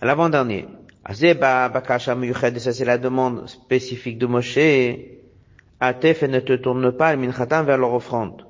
À 0.00 0.06
l'avant-dernier. 0.06 0.66
Azeba 1.04 1.68
Bakasha 1.68 2.16
ça 2.56 2.72
c'est 2.72 2.86
la 2.86 2.96
demande 2.96 3.46
spécifique 3.46 4.16
de 4.16 4.24
Moshe. 4.24 4.58
Atef 5.78 6.22
ne 6.22 6.40
te 6.40 6.54
tourne 6.54 6.92
pas, 6.92 7.14
minchatam 7.14 7.66
vers 7.66 7.76
leur 7.76 7.92
offrande. 7.92 8.46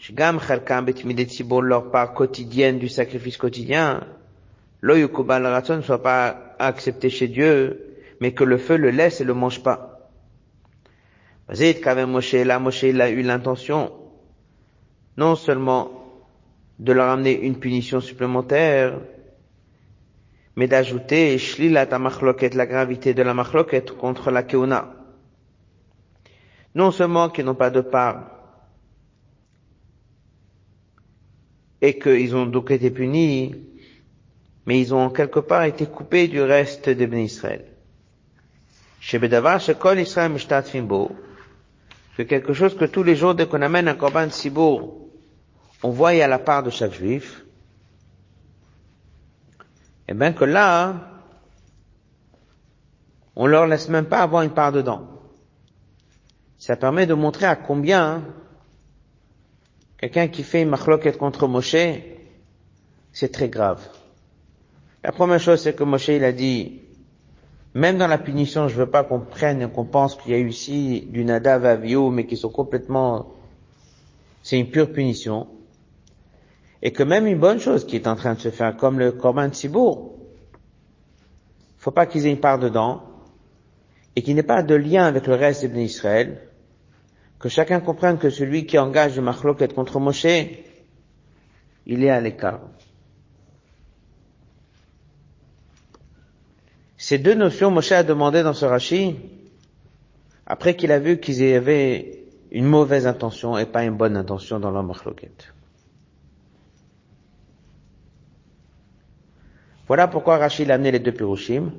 Shigam 0.00 0.40
chalkam 0.40 0.86
betimidet 0.86 1.26
tibor 1.26 1.62
leur 1.62 1.88
part 1.92 2.14
quotidienne 2.14 2.80
du 2.80 2.88
sacrifice 2.88 3.36
quotidien. 3.36 4.00
Lo 4.80 4.96
yukubal 4.96 5.46
raton 5.46 5.76
ne 5.76 5.82
soit 5.82 6.02
pas 6.02 6.56
accepté 6.58 7.10
chez 7.10 7.28
Dieu, 7.28 7.96
mais 8.20 8.34
que 8.34 8.42
le 8.42 8.58
feu 8.58 8.76
le 8.76 8.90
laisse 8.90 9.20
et 9.20 9.24
le 9.24 9.34
mange 9.34 9.62
pas. 9.62 10.10
Qu'avec 11.46 12.08
Moshe, 12.08 12.32
là, 12.32 12.58
Moshe, 12.58 12.82
il 12.82 13.00
a 13.00 13.08
eu 13.08 13.22
l'intention, 13.22 13.92
non 15.16 15.36
seulement 15.36 15.99
de 16.80 16.92
leur 16.94 17.10
amener 17.10 17.38
une 17.42 17.58
punition 17.58 18.00
supplémentaire, 18.00 18.98
mais 20.56 20.66
d'ajouter 20.66 21.38
la 21.58 22.66
gravité 22.66 23.12
de 23.12 23.22
la 23.22 23.34
machloket 23.34 23.92
contre 23.92 24.30
la 24.30 24.42
keuna. 24.42 24.90
Non 26.74 26.90
seulement 26.90 27.28
qu'ils 27.28 27.44
n'ont 27.44 27.54
pas 27.54 27.68
de 27.70 27.82
part, 27.82 28.30
et 31.82 31.98
qu'ils 31.98 32.34
ont 32.34 32.46
donc 32.46 32.70
été 32.70 32.90
punis, 32.90 33.54
mais 34.64 34.80
ils 34.80 34.94
ont 34.94 35.10
quelque 35.10 35.40
part 35.40 35.64
été 35.64 35.84
coupés 35.84 36.28
du 36.28 36.40
reste 36.40 36.88
de 36.88 37.06
Ben 37.06 37.20
Israël. 37.20 37.66
Que 42.16 42.22
quelque 42.22 42.52
chose 42.54 42.76
que 42.76 42.84
tous 42.86 43.02
les 43.02 43.16
jours, 43.16 43.34
dès 43.34 43.46
qu'on 43.46 43.62
amène 43.62 43.88
un 43.88 43.94
corban 43.94 44.26
de 44.26 44.32
Sibour, 44.32 45.09
on 45.82 45.90
voit 45.90 46.10
à 46.10 46.28
la 46.28 46.38
part 46.38 46.62
de 46.62 46.70
chaque 46.70 46.92
juif, 46.92 47.44
eh 50.08 50.14
bien 50.14 50.32
que 50.32 50.44
là, 50.44 51.22
on 53.36 53.46
leur 53.46 53.66
laisse 53.66 53.88
même 53.88 54.06
pas 54.06 54.18
avoir 54.18 54.42
une 54.42 54.50
part 54.50 54.72
dedans. 54.72 55.08
Ça 56.58 56.76
permet 56.76 57.06
de 57.06 57.14
montrer 57.14 57.46
à 57.46 57.56
combien 57.56 58.22
quelqu'un 59.98 60.28
qui 60.28 60.42
fait 60.42 60.62
une 60.62 60.76
contre 61.18 61.46
Moshe, 61.46 61.76
c'est 63.12 63.32
très 63.32 63.48
grave. 63.48 63.86
La 65.02 65.12
première 65.12 65.40
chose, 65.40 65.62
c'est 65.62 65.74
que 65.74 65.84
Moshe, 65.84 66.08
il 66.08 66.24
a 66.24 66.32
dit, 66.32 66.80
même 67.74 67.98
dans 67.98 68.06
la 68.06 68.18
punition, 68.18 68.68
je 68.68 68.76
veux 68.76 68.90
pas 68.90 69.04
qu'on 69.04 69.20
prenne 69.20 69.62
et 69.62 69.68
qu'on 69.70 69.84
pense 69.84 70.16
qu'il 70.16 70.32
y 70.32 70.34
a 70.34 70.38
eu 70.38 70.48
ici 70.48 71.06
du 71.08 71.24
nada 71.24 71.58
vavio, 71.58 72.10
mais 72.10 72.26
qui 72.26 72.36
sont 72.36 72.50
complètement, 72.50 73.32
c'est 74.42 74.58
une 74.58 74.70
pure 74.70 74.92
punition. 74.92 75.46
Et 76.82 76.92
que 76.92 77.02
même 77.02 77.26
une 77.26 77.38
bonne 77.38 77.60
chose 77.60 77.86
qui 77.86 77.96
est 77.96 78.06
en 78.06 78.16
train 78.16 78.34
de 78.34 78.40
se 78.40 78.50
faire, 78.50 78.76
comme 78.76 78.98
le 78.98 79.12
Corban 79.12 79.48
de 79.48 79.54
Sibour, 79.54 80.18
faut 81.78 81.90
pas 81.90 82.06
qu'ils 82.06 82.26
aient 82.26 82.30
une 82.30 82.40
part 82.40 82.58
dedans, 82.58 83.02
et 84.16 84.22
qu'il 84.22 84.34
n'y 84.34 84.40
ait 84.40 84.44
pas 84.44 84.62
de 84.62 84.74
lien 84.74 85.04
avec 85.06 85.26
le 85.26 85.34
reste 85.34 85.64
des 85.64 85.82
Israël, 85.82 86.40
que 87.38 87.48
chacun 87.48 87.80
comprenne 87.80 88.18
que 88.18 88.28
celui 88.28 88.66
qui 88.66 88.78
engage 88.78 89.16
le 89.16 89.22
machloket 89.22 89.72
contre 89.74 89.98
Moshe, 89.98 90.26
il 91.86 92.04
est 92.04 92.10
à 92.10 92.20
l'écart. 92.20 92.60
Ces 96.98 97.18
deux 97.18 97.34
notions, 97.34 97.70
Moshe 97.70 97.92
a 97.92 98.02
demandé 98.02 98.42
dans 98.42 98.52
ce 98.52 98.66
Rashi, 98.66 99.16
après 100.44 100.76
qu'il 100.76 100.92
a 100.92 100.98
vu 100.98 101.18
qu'ils 101.18 101.42
avaient 101.54 102.24
une 102.50 102.66
mauvaise 102.66 103.06
intention 103.06 103.56
et 103.56 103.64
pas 103.64 103.84
une 103.84 103.96
bonne 103.96 104.16
intention 104.16 104.60
dans 104.60 104.70
leur 104.70 104.82
machloket. 104.82 105.52
Voilà 109.90 110.06
pourquoi 110.06 110.38
Rashi 110.38 110.70
a 110.70 110.74
amené 110.74 110.92
les 110.92 111.00
deux 111.00 111.10
Pirushim. 111.10 111.72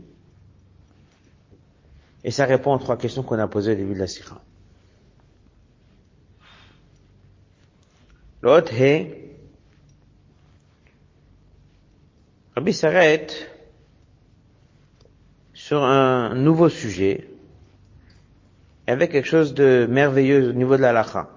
Et 2.26 2.32
ça 2.32 2.44
répond 2.46 2.74
aux 2.74 2.78
trois 2.78 2.98
questions 2.98 3.24
qu'on 3.24 3.40
a 3.40 3.48
posées 3.48 3.72
au 3.72 3.76
début 3.76 3.94
de 3.94 4.00
la 4.00 4.08
Sira. 4.08 4.42
L'autre 8.42 8.74
est, 8.74 9.30
Rabbi 12.54 12.74
s'arrête 12.74 13.50
sur 15.54 15.82
un 15.82 16.36
nouveau 16.36 16.68
sujet, 16.68 17.30
avec 18.88 19.14
quelque 19.14 19.30
chose 19.30 19.54
de 19.54 19.88
merveilleux 19.90 20.50
au 20.50 20.52
niveau 20.52 20.76
de 20.76 20.82
la 20.82 20.92
lacha. 20.92 21.30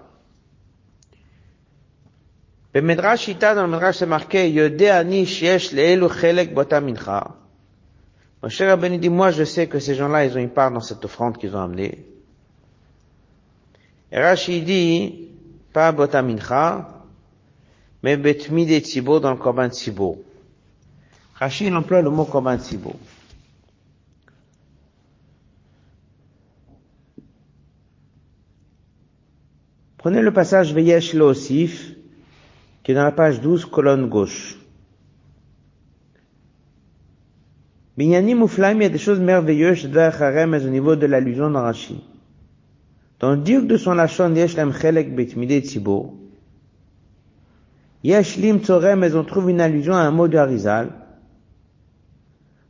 Dans 2.75 2.81
le 2.81 3.67
Medrash, 3.67 3.97
c'est 3.97 4.05
marqué, 4.05 4.51
Yodeani 4.51 5.25
shesh 5.25 5.71
le'elu 5.71 6.09
chelek 6.09 6.53
bota 6.53 6.81
mincha. 6.81 7.35
Moshe 8.43 8.61
Rabbeinu 8.61 8.97
dit, 8.97 9.09
moi 9.09 9.31
je 9.31 9.45
sais 9.45 9.67
que 9.67 9.79
ces 9.79 9.95
gens-là, 9.95 10.25
ils 10.25 10.35
ont 10.35 10.41
une 10.41 10.49
part 10.49 10.71
dans 10.71 10.81
cette 10.81 11.03
offrande 11.05 11.37
qu'ils 11.37 11.55
ont 11.55 11.61
amenée. 11.61 12.05
Et 14.11 14.19
Rashi 14.19 14.61
dit, 14.61 15.29
pas 15.71 15.93
bota 15.93 16.21
mincha, 16.21 16.89
mais 18.03 18.17
betmide 18.17 18.83
tzibo 18.83 19.21
dans 19.21 19.31
le 19.31 19.37
korban 19.37 19.69
tzibo. 19.69 20.21
Rashi, 21.35 21.67
il 21.67 21.75
emploie 21.75 22.01
le 22.01 22.09
mot 22.09 22.25
korban 22.25 22.57
tzibo. 22.57 22.93
Prenez 29.97 30.21
le 30.21 30.33
passage 30.33 30.73
Veyesh 30.73 31.15
Osif, 31.15 31.94
qui 32.85 32.91
est 32.91 32.95
dans 32.95 33.03
la 33.03 33.11
page 33.11 33.41
12, 33.41 33.65
colonne 33.65 34.07
gauche. 34.07 34.59
Binyanim 37.97 38.37
Mouflaim, 38.37 38.75
il 38.75 38.83
y 38.83 38.85
a 38.85 38.89
des 38.89 38.99
choses 38.99 39.19
merveilleuses 39.19 39.89
de 39.89 39.97
Harem 39.97 40.53
au 40.53 40.69
niveau 40.69 40.95
de 40.95 41.07
l'allusion 41.07 41.49
dans 41.49 41.63
Rashi. 41.63 42.03
Dans 43.19 43.31
le 43.31 43.37
diuk 43.37 43.65
de 43.65 43.77
son 43.77 43.93
lachon, 43.93 44.35
Yesh 44.35 44.55
Lem 44.55 44.71
Chelek 44.71 45.15
Betmide 45.15 45.65
Tzibo, 45.65 46.15
Yesh 48.03 48.37
Lim 48.37 48.59
Tzorem, 48.59 49.03
on 49.15 49.23
trouve 49.23 49.49
une 49.49 49.61
allusion 49.61 49.95
à 49.95 50.01
un 50.01 50.11
mot 50.11 50.27
de 50.27 50.37
Harizal. 50.37 50.89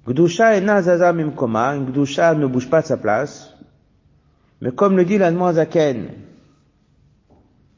Gdusha 0.08 0.56
ena 0.56 0.82
zaza 0.82 1.12
mimkoma, 1.12 1.76
une 1.76 1.88
Gdusha 1.88 2.36
ne 2.36 2.46
bouge 2.46 2.70
pas 2.70 2.82
de 2.82 2.88
sa 2.88 2.96
place. 2.96 3.54
Mais 4.62 4.72
comme 4.72 4.96
le 4.96 5.04
dit 5.04 5.18
l'Admoazaken, 5.18 6.08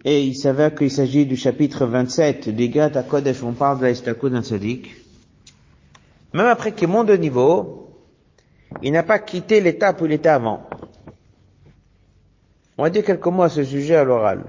et 0.05 0.23
il 0.23 0.35
s'avère 0.35 0.75
qu'il 0.75 0.91
s'agit 0.91 1.25
du 1.25 1.35
chapitre 1.35 1.85
27 1.85 2.49
du 2.49 2.69
Gat 2.69 3.03
Kodesh, 3.03 3.43
on 3.43 3.53
parle 3.53 3.79
de 3.79 3.85
la 3.85 4.29
d'un 4.29 4.43
sadique. 4.43 4.95
Même 6.33 6.45
après 6.45 6.71
qu'il 6.73 6.87
monte 6.87 7.07
de 7.07 7.15
niveau, 7.15 7.95
il 8.81 8.91
n'a 8.91 9.03
pas 9.03 9.19
quitté 9.19 9.61
l'étape 9.61 10.01
où 10.01 10.05
il 10.05 10.11
était 10.11 10.29
avant. 10.29 10.67
On 12.77 12.83
va 12.83 12.89
dire 12.89 13.03
quelques 13.03 13.25
mots 13.25 13.43
à 13.43 13.49
ce 13.49 13.63
sujet 13.63 13.95
à 13.95 14.03
l'oral. 14.03 14.43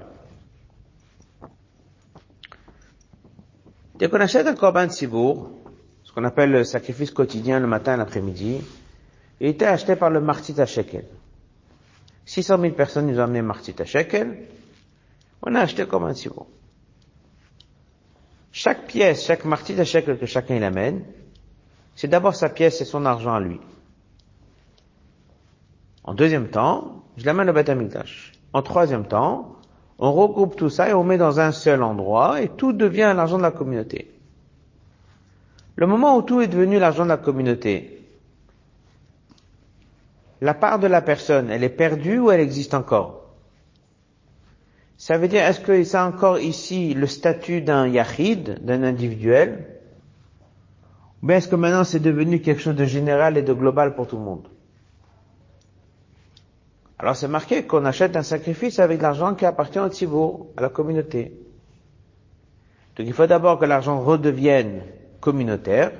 Dès 3.97 4.07
qu'on 4.07 4.21
achète 4.21 4.47
un 4.47 4.55
corban 4.55 4.85
de 4.85 4.91
ce 4.91 6.11
qu'on 6.13 6.23
appelle 6.23 6.51
le 6.51 6.63
sacrifice 6.63 7.11
quotidien 7.11 7.59
le 7.59 7.67
matin 7.67 7.95
et 7.95 7.97
l'après-midi, 7.97 8.61
il 9.41 9.47
était 9.47 9.65
acheté 9.65 9.95
par 9.95 10.09
le 10.09 10.21
Martit 10.21 10.59
à 10.61 10.65
Shekel. 10.65 11.05
600 12.25 12.59
000 12.61 12.73
personnes 12.75 13.07
nous 13.07 13.19
ont 13.19 13.23
amené 13.23 13.41
Martit 13.41 13.75
à 13.79 13.85
Shekel. 13.85 14.37
On 15.41 15.55
a 15.55 15.61
acheté 15.61 15.85
comme 15.85 16.03
un 16.03 16.13
sirop. 16.13 16.47
Chaque 18.51 18.87
pièce, 18.87 19.25
chaque 19.25 19.45
marty 19.45 19.75
de 19.75 19.83
shekel 19.83 20.17
que 20.17 20.25
chacun 20.25 20.55
il 20.55 20.63
amène, 20.63 21.03
c'est 21.95 22.07
d'abord 22.07 22.35
sa 22.35 22.49
pièce 22.49 22.81
et 22.81 22.85
son 22.85 23.05
argent 23.05 23.33
à 23.33 23.39
lui. 23.39 23.59
En 26.03 26.13
deuxième 26.13 26.49
temps, 26.49 27.03
je 27.17 27.25
l'amène 27.25 27.49
au 27.49 27.53
Beth 27.53 27.71
En 28.53 28.61
troisième 28.61 29.05
temps, 29.05 29.55
on 29.99 30.11
regroupe 30.11 30.55
tout 30.55 30.69
ça 30.69 30.89
et 30.89 30.93
on 30.93 31.03
met 31.03 31.17
dans 31.17 31.39
un 31.39 31.51
seul 31.51 31.83
endroit 31.83 32.41
et 32.41 32.49
tout 32.49 32.73
devient 32.73 33.13
l'argent 33.15 33.37
de 33.37 33.43
la 33.43 33.51
communauté. 33.51 34.11
Le 35.75 35.87
moment 35.87 36.17
où 36.17 36.21
tout 36.21 36.41
est 36.41 36.47
devenu 36.47 36.79
l'argent 36.79 37.03
de 37.03 37.09
la 37.09 37.17
communauté, 37.17 38.01
la 40.41 40.53
part 40.53 40.79
de 40.79 40.87
la 40.87 41.01
personne, 41.01 41.49
elle 41.49 41.63
est 41.63 41.69
perdue 41.69 42.19
ou 42.19 42.31
elle 42.31 42.39
existe 42.39 42.73
encore? 42.73 43.28
Ça 44.99 45.17
veut 45.17 45.29
dire, 45.29 45.43
est-ce 45.43 45.61
que 45.61 45.81
ça 45.85 46.03
a 46.03 46.07
encore 46.09 46.39
ici 46.39 46.93
le 46.93 47.07
statut 47.07 47.61
d'un 47.61 47.87
yachid, 47.87 48.65
d'un 48.65 48.83
individuel 48.83 49.65
Ou 51.23 51.27
bien 51.27 51.37
est-ce 51.37 51.47
que 51.47 51.55
maintenant 51.55 51.85
c'est 51.85 52.01
devenu 52.01 52.41
quelque 52.41 52.61
chose 52.61 52.75
de 52.75 52.83
général 52.83 53.37
et 53.37 53.41
de 53.41 53.53
global 53.53 53.95
pour 53.95 54.07
tout 54.07 54.17
le 54.17 54.23
monde? 54.23 54.49
Alors 56.99 57.15
c'est 57.15 57.29
marqué 57.29 57.63
qu'on 57.63 57.85
achète 57.85 58.17
un 58.17 58.23
sacrifice 58.23 58.77
avec 58.79 59.01
l'argent 59.01 59.35
qui 59.35 59.45
appartient 59.45 59.79
au 59.79 59.87
tzibour, 59.87 60.47
à 60.57 60.63
la 60.63 60.69
communauté. 60.69 61.31
Donc 62.97 63.07
il 63.07 63.13
faut 63.13 63.25
d'abord 63.25 63.57
que 63.57 63.65
l'argent 63.65 64.01
redevienne 64.01 64.81
communautaire. 65.21 65.93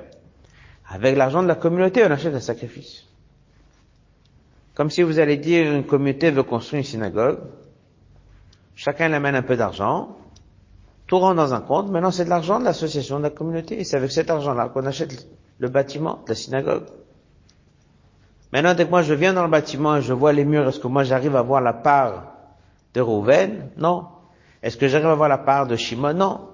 Avec 0.86 1.16
l'argent 1.16 1.42
de 1.42 1.48
la 1.48 1.54
communauté, 1.54 2.04
on 2.04 2.10
achète 2.10 2.34
un 2.34 2.40
sacrifice. 2.40 3.06
Comme 4.74 4.90
si 4.90 5.00
vous 5.00 5.18
allez 5.18 5.38
dire 5.38 5.72
une 5.72 5.84
communauté 5.84 6.30
veut 6.30 6.42
construire 6.42 6.80
une 6.80 6.86
synagogue, 6.86 7.38
chacun 8.80 9.12
amène 9.12 9.34
un 9.34 9.42
peu 9.42 9.56
d'argent, 9.56 10.16
tout 11.06 11.18
rentre 11.18 11.36
dans 11.36 11.52
un 11.52 11.60
compte, 11.60 11.90
maintenant 11.90 12.10
c'est 12.10 12.24
de 12.24 12.30
l'argent 12.30 12.58
de 12.58 12.64
l'association, 12.64 13.18
de 13.18 13.24
la 13.24 13.30
communauté, 13.30 13.78
et 13.78 13.84
c'est 13.84 13.96
avec 13.96 14.10
cet 14.10 14.30
argent-là 14.30 14.70
qu'on 14.70 14.86
achète 14.86 15.28
le 15.58 15.68
bâtiment 15.68 16.20
de 16.24 16.30
la 16.30 16.34
synagogue. 16.34 16.84
Maintenant, 18.54 18.72
dès 18.72 18.86
que 18.86 18.90
moi 18.90 19.02
je 19.02 19.12
viens 19.12 19.34
dans 19.34 19.44
le 19.44 19.50
bâtiment 19.50 19.96
et 19.96 20.02
je 20.02 20.14
vois 20.14 20.32
les 20.32 20.46
murs, 20.46 20.66
est-ce 20.66 20.80
que 20.80 20.86
moi 20.86 21.04
j'arrive 21.04 21.36
à 21.36 21.42
voir 21.42 21.60
la 21.60 21.74
part 21.74 22.32
de 22.94 23.02
Rouven? 23.02 23.68
Non. 23.76 24.06
Est-ce 24.62 24.78
que 24.78 24.88
j'arrive 24.88 25.08
à 25.08 25.14
voir 25.14 25.28
la 25.28 25.38
part 25.38 25.66
de 25.66 25.76
Shimon? 25.76 26.14
Non. 26.14 26.48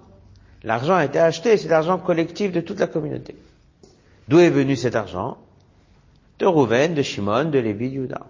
L'argent 0.65 0.97
a 0.97 1.05
été 1.05 1.21
acheté, 1.21 1.57
c'est 1.57 1.69
l'argent 1.69 1.97
collectif 1.97 2.51
de 2.51 2.61
toute 2.61 2.81
la 2.81 2.89
communauté. 2.89 3.37
D'où 4.27 4.41
est 4.41 4.51
venu 4.51 4.75
cet 4.75 4.97
argent? 4.97 5.39
De 6.41 6.47
Rouven, 6.47 6.93
de 6.93 7.03
Shimon, 7.03 7.45
de 7.45 7.61
Lévi, 7.61 7.89
de 7.89 7.95
Judas. 7.95 8.27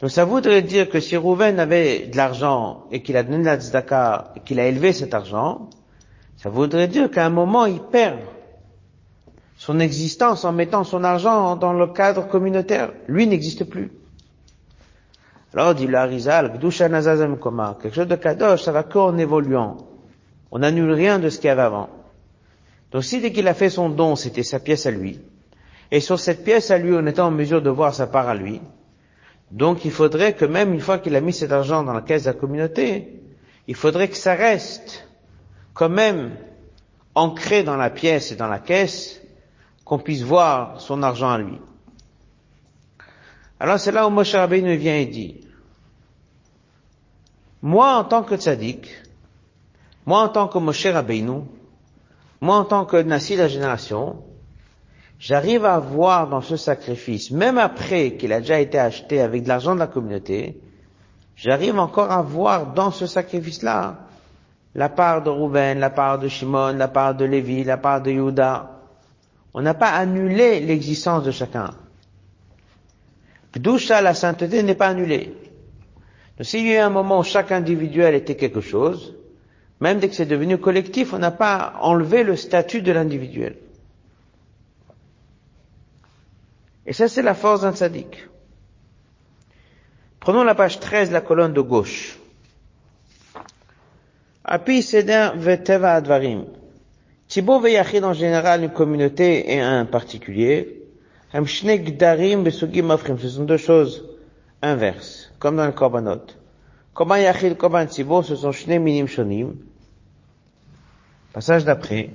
Donc 0.00 0.10
ça 0.10 0.24
voudrait 0.24 0.62
dire 0.62 0.88
que 0.88 1.00
si 1.00 1.16
Rouven 1.16 1.58
avait 1.58 2.06
de 2.06 2.16
l'argent 2.16 2.84
et 2.90 3.02
qu'il 3.02 3.16
a 3.16 3.22
donné 3.22 3.44
la 3.44 3.58
tzedaka 3.58 4.32
et 4.36 4.40
qu'il 4.40 4.60
a 4.60 4.66
élevé 4.66 4.92
cet 4.92 5.14
argent, 5.14 5.70
ça 6.36 6.50
voudrait 6.50 6.88
dire 6.88 7.10
qu'à 7.10 7.24
un 7.24 7.30
moment 7.30 7.64
il 7.64 7.80
perd 7.80 8.18
son 9.56 9.80
existence 9.80 10.44
en 10.44 10.52
mettant 10.52 10.84
son 10.84 11.02
argent 11.02 11.56
dans 11.56 11.72
le 11.72 11.86
cadre 11.86 12.28
communautaire. 12.28 12.92
Lui 13.08 13.26
n'existe 13.26 13.64
plus. 13.64 13.90
Alors 15.54 15.74
dit 15.74 15.86
le 15.86 15.96
Harizal, 15.96 16.52
quelque 16.52 17.94
chose 17.94 18.08
de 18.08 18.16
kadosh, 18.16 18.62
ça 18.62 18.72
va 18.72 18.82
qu'en 18.82 19.16
évoluant. 19.16 19.78
On 20.50 20.58
n'annule 20.58 20.92
rien 20.92 21.18
de 21.18 21.30
ce 21.30 21.38
qu'il 21.38 21.48
y 21.48 21.50
avait 21.50 21.62
avant. 21.62 21.88
Donc 22.92 23.04
si 23.04 23.22
dès 23.22 23.32
qu'il 23.32 23.48
a 23.48 23.54
fait 23.54 23.70
son 23.70 23.88
don, 23.88 24.16
c'était 24.16 24.42
sa 24.42 24.60
pièce 24.60 24.84
à 24.84 24.90
lui, 24.90 25.18
et 25.90 26.00
sur 26.00 26.20
cette 26.20 26.44
pièce 26.44 26.70
à 26.70 26.76
lui, 26.76 26.92
on 26.94 27.06
était 27.06 27.20
en 27.20 27.30
mesure 27.30 27.62
de 27.62 27.70
voir 27.70 27.94
sa 27.94 28.06
part 28.06 28.28
à 28.28 28.34
lui, 28.34 28.60
donc 29.50 29.84
il 29.84 29.90
faudrait 29.90 30.34
que 30.34 30.44
même 30.44 30.72
une 30.74 30.80
fois 30.80 30.98
qu'il 30.98 31.14
a 31.14 31.20
mis 31.20 31.32
cet 31.32 31.52
argent 31.52 31.82
dans 31.82 31.92
la 31.92 32.02
caisse 32.02 32.24
de 32.24 32.30
la 32.30 32.34
communauté, 32.34 33.20
il 33.68 33.74
faudrait 33.74 34.08
que 34.08 34.16
ça 34.16 34.34
reste 34.34 35.08
quand 35.74 35.88
même 35.88 36.36
ancré 37.14 37.62
dans 37.62 37.76
la 37.76 37.90
pièce 37.90 38.32
et 38.32 38.36
dans 38.36 38.48
la 38.48 38.58
caisse, 38.58 39.20
qu'on 39.84 39.98
puisse 39.98 40.22
voir 40.22 40.80
son 40.80 41.02
argent 41.02 41.30
à 41.30 41.38
lui. 41.38 41.58
Alors 43.60 43.78
c'est 43.78 43.92
là 43.92 44.06
où 44.06 44.10
Moshe 44.10 44.34
Rabbeinu 44.34 44.76
vient 44.76 44.96
et 44.96 45.06
dit, 45.06 45.40
moi 47.62 47.96
en 47.96 48.04
tant 48.04 48.22
que 48.22 48.36
tzaddik, 48.36 48.88
moi 50.04 50.20
en 50.20 50.28
tant 50.28 50.48
que 50.48 50.58
Moshe 50.58 50.86
Rabbeinu, 50.86 51.42
moi 52.40 52.56
en 52.56 52.64
tant 52.64 52.84
que 52.84 52.96
Nassi 52.96 53.34
de 53.36 53.42
la 53.42 53.48
génération, 53.48 54.22
j'arrive 55.18 55.64
à 55.64 55.78
voir 55.78 56.28
dans 56.28 56.40
ce 56.40 56.56
sacrifice, 56.56 57.30
même 57.30 57.58
après 57.58 58.12
qu'il 58.12 58.32
a 58.32 58.40
déjà 58.40 58.60
été 58.60 58.78
acheté 58.78 59.20
avec 59.20 59.44
de 59.44 59.48
l'argent 59.48 59.74
de 59.74 59.80
la 59.80 59.86
communauté, 59.86 60.60
j'arrive 61.36 61.78
encore 61.78 62.10
à 62.10 62.22
voir 62.22 62.72
dans 62.72 62.90
ce 62.90 63.06
sacrifice-là 63.06 63.98
la 64.74 64.88
part 64.90 65.22
de 65.22 65.30
Rouben, 65.30 65.78
la 65.78 65.90
part 65.90 66.18
de 66.18 66.28
Shimon, 66.28 66.74
la 66.76 66.88
part 66.88 67.14
de 67.14 67.24
Lévi, 67.24 67.64
la 67.64 67.78
part 67.78 68.02
de 68.02 68.12
Judas. 68.12 68.70
On 69.54 69.62
n'a 69.62 69.72
pas 69.72 69.88
annulé 69.88 70.60
l'existence 70.60 71.24
de 71.24 71.30
chacun. 71.30 71.70
ça, 73.78 74.02
la 74.02 74.12
sainteté 74.12 74.62
n'est 74.62 74.74
pas 74.74 74.88
annulée. 74.88 75.34
Donc 76.36 76.44
s'il 76.44 76.66
y 76.66 76.72
a 76.72 76.74
eu 76.74 76.78
un 76.78 76.90
moment 76.90 77.20
où 77.20 77.22
chaque 77.22 77.52
individuel 77.52 78.14
était 78.14 78.34
quelque 78.36 78.60
chose, 78.60 79.14
même 79.80 79.98
dès 79.98 80.10
que 80.10 80.14
c'est 80.14 80.26
devenu 80.26 80.58
collectif, 80.58 81.14
on 81.14 81.18
n'a 81.18 81.30
pas 81.30 81.74
enlevé 81.80 82.22
le 82.22 82.36
statut 82.36 82.82
de 82.82 82.92
l'individuel. 82.92 83.56
Et 86.86 86.92
ça, 86.92 87.08
c'est 87.08 87.22
la 87.22 87.34
force 87.34 87.62
d'un 87.62 87.72
tzaddik. 87.72 88.28
Prenons 90.20 90.44
la 90.44 90.54
page 90.54 90.80
13, 90.80 91.10
la 91.10 91.20
colonne 91.20 91.52
de 91.52 91.60
gauche. 91.60 92.18
Api 94.44 94.82
Seder 94.82 95.30
Veteva 95.36 95.94
Advarim. 95.94 96.46
Thibaut 97.28 97.60
Veyachid 97.60 98.04
en 98.04 98.12
général, 98.12 98.62
une 98.62 98.70
communauté 98.70 99.52
et 99.52 99.60
un 99.60 99.84
particulier. 99.84 100.84
Ce 101.32 101.40
sont 103.28 103.44
deux 103.44 103.56
choses 103.56 104.08
inverses, 104.62 105.32
comme 105.38 105.56
dans 105.56 105.66
le 105.66 105.72
Korbanot. 105.72 106.22
Korban 106.94 107.16
Yachid, 107.16 107.56
Korban 107.56 107.86
Thibaut, 107.86 108.22
ce 108.22 108.36
sont 108.36 108.52
Shne 108.52 108.78
Minim 108.78 109.06
Shonim. 109.06 109.56
Passage 111.32 111.64
d'après. 111.64 112.10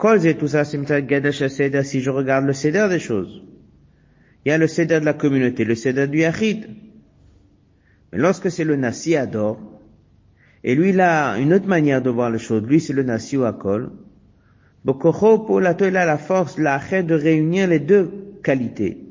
Kol 0.00 0.18
tout 0.34 0.48
ça, 0.48 0.64
c'est 0.64 0.78
Seder, 1.48 1.82
si 1.84 2.00
je 2.00 2.08
regarde 2.08 2.46
le 2.46 2.54
Seder 2.54 2.86
des 2.88 2.98
choses. 2.98 3.42
Il 4.46 4.48
y 4.48 4.52
a 4.52 4.56
le 4.56 4.66
Seder 4.66 4.98
de 5.00 5.04
la 5.04 5.12
communauté, 5.12 5.62
le 5.64 5.74
Seder 5.74 6.06
du 6.06 6.20
Yachid. 6.20 6.66
Mais 8.10 8.18
lorsque 8.18 8.50
c'est 8.50 8.64
le 8.64 8.76
Nasi 8.76 9.14
Ador, 9.14 9.58
et 10.64 10.74
lui, 10.74 10.88
il 10.88 11.02
a 11.02 11.36
une 11.36 11.52
autre 11.52 11.66
manière 11.66 12.00
de 12.00 12.08
voir 12.08 12.30
les 12.30 12.38
choses. 12.38 12.62
Lui, 12.62 12.80
c'est 12.80 12.94
le 12.94 13.02
Nasi 13.02 13.36
ou 13.36 13.44
Akol. 13.44 13.90
Pour 14.86 15.60
la 15.60 15.76
il 15.78 15.96
a 15.98 16.06
la 16.06 16.16
force, 16.16 16.56
la 16.56 16.78
de 16.78 17.14
réunir 17.14 17.68
les 17.68 17.78
deux 17.78 18.10
qualités. 18.42 19.04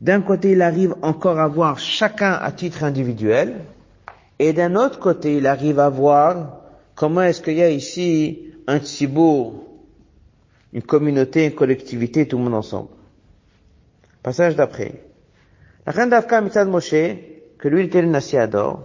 D'un 0.00 0.22
côté, 0.22 0.52
il 0.52 0.62
arrive 0.62 0.94
encore 1.02 1.38
à 1.38 1.46
voir 1.46 1.78
chacun 1.78 2.32
à 2.32 2.50
titre 2.52 2.84
individuel, 2.84 3.56
et 4.38 4.54
d'un 4.54 4.76
autre 4.76 4.98
côté, 4.98 5.36
il 5.36 5.46
arrive 5.46 5.78
à 5.78 5.90
voir 5.90 6.62
comment 6.94 7.20
est-ce 7.20 7.42
qu'il 7.42 7.58
y 7.58 7.62
a 7.62 7.68
ici 7.68 8.54
un 8.66 8.78
tzibour, 8.78 9.69
une 10.72 10.82
communauté, 10.82 11.46
une 11.46 11.54
collectivité, 11.54 12.26
tout 12.28 12.38
le 12.38 12.44
monde 12.44 12.54
ensemble. 12.54 12.90
Passage 14.22 14.56
d'après. 14.56 15.02
La 15.86 15.92
reine 15.92 16.10
d'Afka 16.10 16.40
Mitzad 16.40 16.68
Moshe, 16.68 16.90
que 17.58 17.68
lui 17.68 17.84
était 17.84 18.02
le 18.02 18.08
Nasi 18.08 18.36
Ador, 18.36 18.84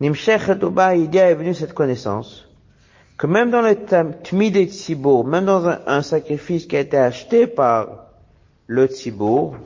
Nimshech 0.00 0.50
Doba, 0.50 0.94
il 0.94 1.14
est 1.16 1.34
venu 1.34 1.54
cette 1.54 1.74
connaissance, 1.74 2.48
que 3.16 3.26
même 3.26 3.50
dans 3.50 3.62
le 3.62 3.74
Tmid 4.22 4.56
et 4.56 4.66
Tzibour, 4.66 5.26
même 5.26 5.44
dans 5.44 5.66
un, 5.66 6.02
sacrifice 6.02 6.66
qui 6.66 6.76
a 6.76 6.80
été 6.80 6.96
acheté 6.96 7.46
par 7.46 8.06
le 8.66 8.86
Tzibour, 8.86 9.56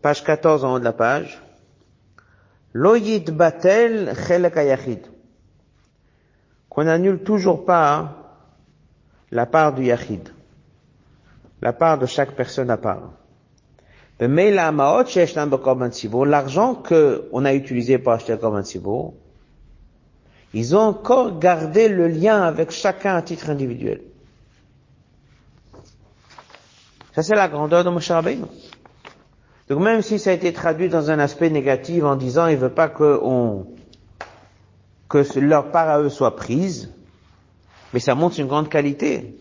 page 0.00 0.24
14 0.24 0.64
en 0.64 0.74
haut 0.74 0.78
de 0.78 0.84
la 0.84 0.92
page, 0.92 1.42
Loyid 2.72 3.30
Batel 3.30 4.14
Chelek 4.26 4.56
Ayachid, 4.56 5.00
qu'on 6.68 6.84
n'annule 6.84 7.22
toujours 7.22 7.64
pas 7.64 8.19
la 9.30 9.46
part 9.46 9.74
du 9.74 9.84
Yachid, 9.84 10.28
la 11.62 11.72
part 11.72 11.98
de 11.98 12.06
chaque 12.06 12.32
personne 12.32 12.70
à 12.70 12.76
part. 12.76 13.10
L'argent 14.20 15.14
qu'on 16.74 17.44
a 17.44 17.54
utilisé 17.54 17.98
pour 17.98 18.12
acheter 18.12 18.32
le 18.32 18.38
Korban 18.38 18.62
ils 20.52 20.74
ont 20.74 20.80
encore 20.80 21.38
gardé 21.38 21.88
le 21.88 22.08
lien 22.08 22.42
avec 22.42 22.72
chacun 22.72 23.14
à 23.14 23.22
titre 23.22 23.50
individuel. 23.50 24.02
Ça, 27.14 27.22
c'est 27.22 27.36
la 27.36 27.48
grandeur 27.48 27.84
de 27.84 27.90
Moshe 27.90 28.10
Rabbeinu. 28.10 28.44
Donc 29.68 29.80
même 29.80 30.02
si 30.02 30.18
ça 30.18 30.30
a 30.30 30.32
été 30.32 30.52
traduit 30.52 30.88
dans 30.88 31.10
un 31.10 31.20
aspect 31.20 31.50
négatif 31.50 32.02
en 32.02 32.16
disant 32.16 32.48
il 32.48 32.56
veut 32.56 32.70
pas 32.70 32.88
que 32.88 33.20
leur 35.38 35.70
part 35.70 35.88
à 35.88 36.00
eux 36.00 36.08
soit 36.08 36.34
prise, 36.34 36.92
mais 37.92 38.00
ça 38.00 38.14
montre 38.14 38.38
une 38.40 38.46
grande 38.46 38.68
qualité. 38.68 39.34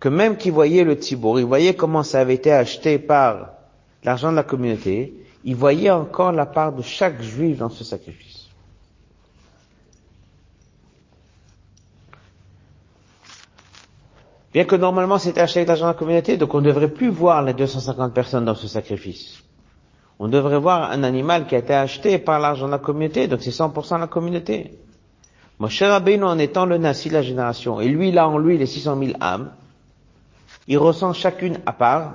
Que 0.00 0.08
même 0.08 0.36
qu'ils 0.36 0.52
voyaient 0.52 0.84
le 0.84 0.98
Tibour, 0.98 1.38
ils 1.40 1.46
voyaient 1.46 1.74
comment 1.74 2.02
ça 2.02 2.20
avait 2.20 2.34
été 2.34 2.52
acheté 2.52 2.98
par 2.98 3.50
l'argent 4.02 4.30
de 4.30 4.36
la 4.36 4.42
communauté, 4.42 5.14
ils 5.44 5.56
voyaient 5.56 5.90
encore 5.90 6.32
la 6.32 6.46
part 6.46 6.72
de 6.72 6.82
chaque 6.82 7.22
juif 7.22 7.58
dans 7.58 7.70
ce 7.70 7.84
sacrifice. 7.84 8.34
Bien 14.52 14.64
que 14.64 14.76
normalement 14.76 15.18
c'était 15.18 15.40
acheté 15.40 15.60
avec 15.60 15.68
l'argent 15.68 15.86
de 15.86 15.92
la 15.92 15.98
communauté, 15.98 16.36
donc 16.36 16.54
on 16.54 16.60
ne 16.60 16.66
devrait 16.66 16.92
plus 16.92 17.08
voir 17.08 17.42
les 17.42 17.54
250 17.54 18.14
personnes 18.14 18.44
dans 18.44 18.54
ce 18.54 18.68
sacrifice. 18.68 19.42
On 20.20 20.28
devrait 20.28 20.60
voir 20.60 20.92
un 20.92 21.02
animal 21.02 21.46
qui 21.46 21.56
a 21.56 21.58
été 21.58 21.74
acheté 21.74 22.18
par 22.18 22.38
l'argent 22.38 22.66
de 22.66 22.70
la 22.70 22.78
communauté, 22.78 23.26
donc 23.26 23.42
c'est 23.42 23.50
100% 23.50 23.98
la 23.98 24.06
communauté. 24.06 24.78
Moshe 25.58 25.82
Rabbeinu 25.82 26.24
en 26.24 26.38
étant 26.38 26.66
le 26.66 26.78
nasi 26.78 27.08
de 27.08 27.14
la 27.14 27.22
génération, 27.22 27.80
et 27.80 27.88
lui 27.88 28.08
il 28.08 28.18
a 28.18 28.28
en 28.28 28.38
lui 28.38 28.58
les 28.58 28.66
600 28.66 28.98
000 28.98 29.12
âmes, 29.20 29.52
il 30.66 30.78
ressent 30.78 31.12
chacune 31.12 31.58
à 31.66 31.72
part. 31.72 32.14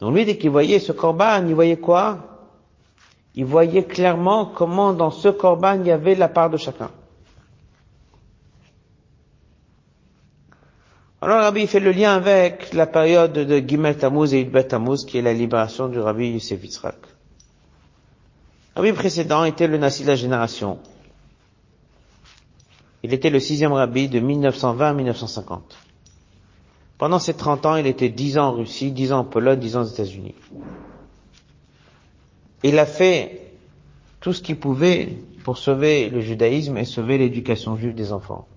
Donc 0.00 0.14
lui 0.14 0.24
dès 0.24 0.36
qu'il 0.36 0.50
voyait 0.50 0.78
ce 0.78 0.92
corban, 0.92 1.46
il 1.46 1.54
voyait 1.54 1.78
quoi? 1.78 2.18
Il 3.34 3.44
voyait 3.44 3.84
clairement 3.84 4.46
comment 4.46 4.92
dans 4.92 5.10
ce 5.10 5.28
corban 5.28 5.74
il 5.80 5.86
y 5.86 5.90
avait 5.90 6.14
la 6.14 6.28
part 6.28 6.50
de 6.50 6.56
chacun. 6.56 6.90
Alors 11.22 11.40
Rabbi 11.40 11.66
fait 11.66 11.80
le 11.80 11.90
lien 11.90 12.14
avec 12.14 12.74
la 12.74 12.86
période 12.86 13.32
de 13.32 13.58
Gimel 13.58 13.96
Tammuz 13.96 14.34
et 14.34 14.40
Yudbet 14.40 14.64
Tammuz, 14.64 15.06
qui 15.06 15.16
est 15.16 15.22
la 15.22 15.32
libération 15.32 15.88
du 15.88 15.98
Rabbi 15.98 16.32
Yosef 16.32 16.62
Yitzhak. 16.62 16.96
Rabbi 18.76 18.92
précédent 18.92 19.44
était 19.44 19.66
le 19.66 19.78
Nassi 19.78 20.02
de 20.02 20.08
la 20.08 20.16
génération. 20.16 20.78
Il 23.04 23.14
était 23.14 23.30
le 23.30 23.38
sixième 23.38 23.72
Rabbi 23.72 24.08
de 24.08 24.18
1920 24.18 24.88
à 24.88 24.92
1950. 24.92 25.78
Pendant 26.98 27.20
ces 27.20 27.34
30 27.34 27.66
ans, 27.66 27.76
il 27.76 27.86
était 27.86 28.08
10 28.08 28.38
ans 28.38 28.48
en 28.48 28.52
Russie, 28.52 28.90
10 28.90 29.12
ans 29.12 29.20
en 29.20 29.24
Pologne, 29.24 29.60
10 29.60 29.76
ans 29.76 29.82
aux 29.82 29.86
États-Unis. 29.86 30.34
Il 32.64 32.76
a 32.80 32.86
fait 32.86 33.52
tout 34.20 34.32
ce 34.32 34.42
qu'il 34.42 34.58
pouvait 34.58 35.16
pour 35.44 35.58
sauver 35.58 36.10
le 36.10 36.20
judaïsme 36.20 36.76
et 36.78 36.84
sauver 36.84 37.18
l'éducation 37.18 37.76
juive 37.76 37.94
des 37.94 38.12
enfants 38.12 38.48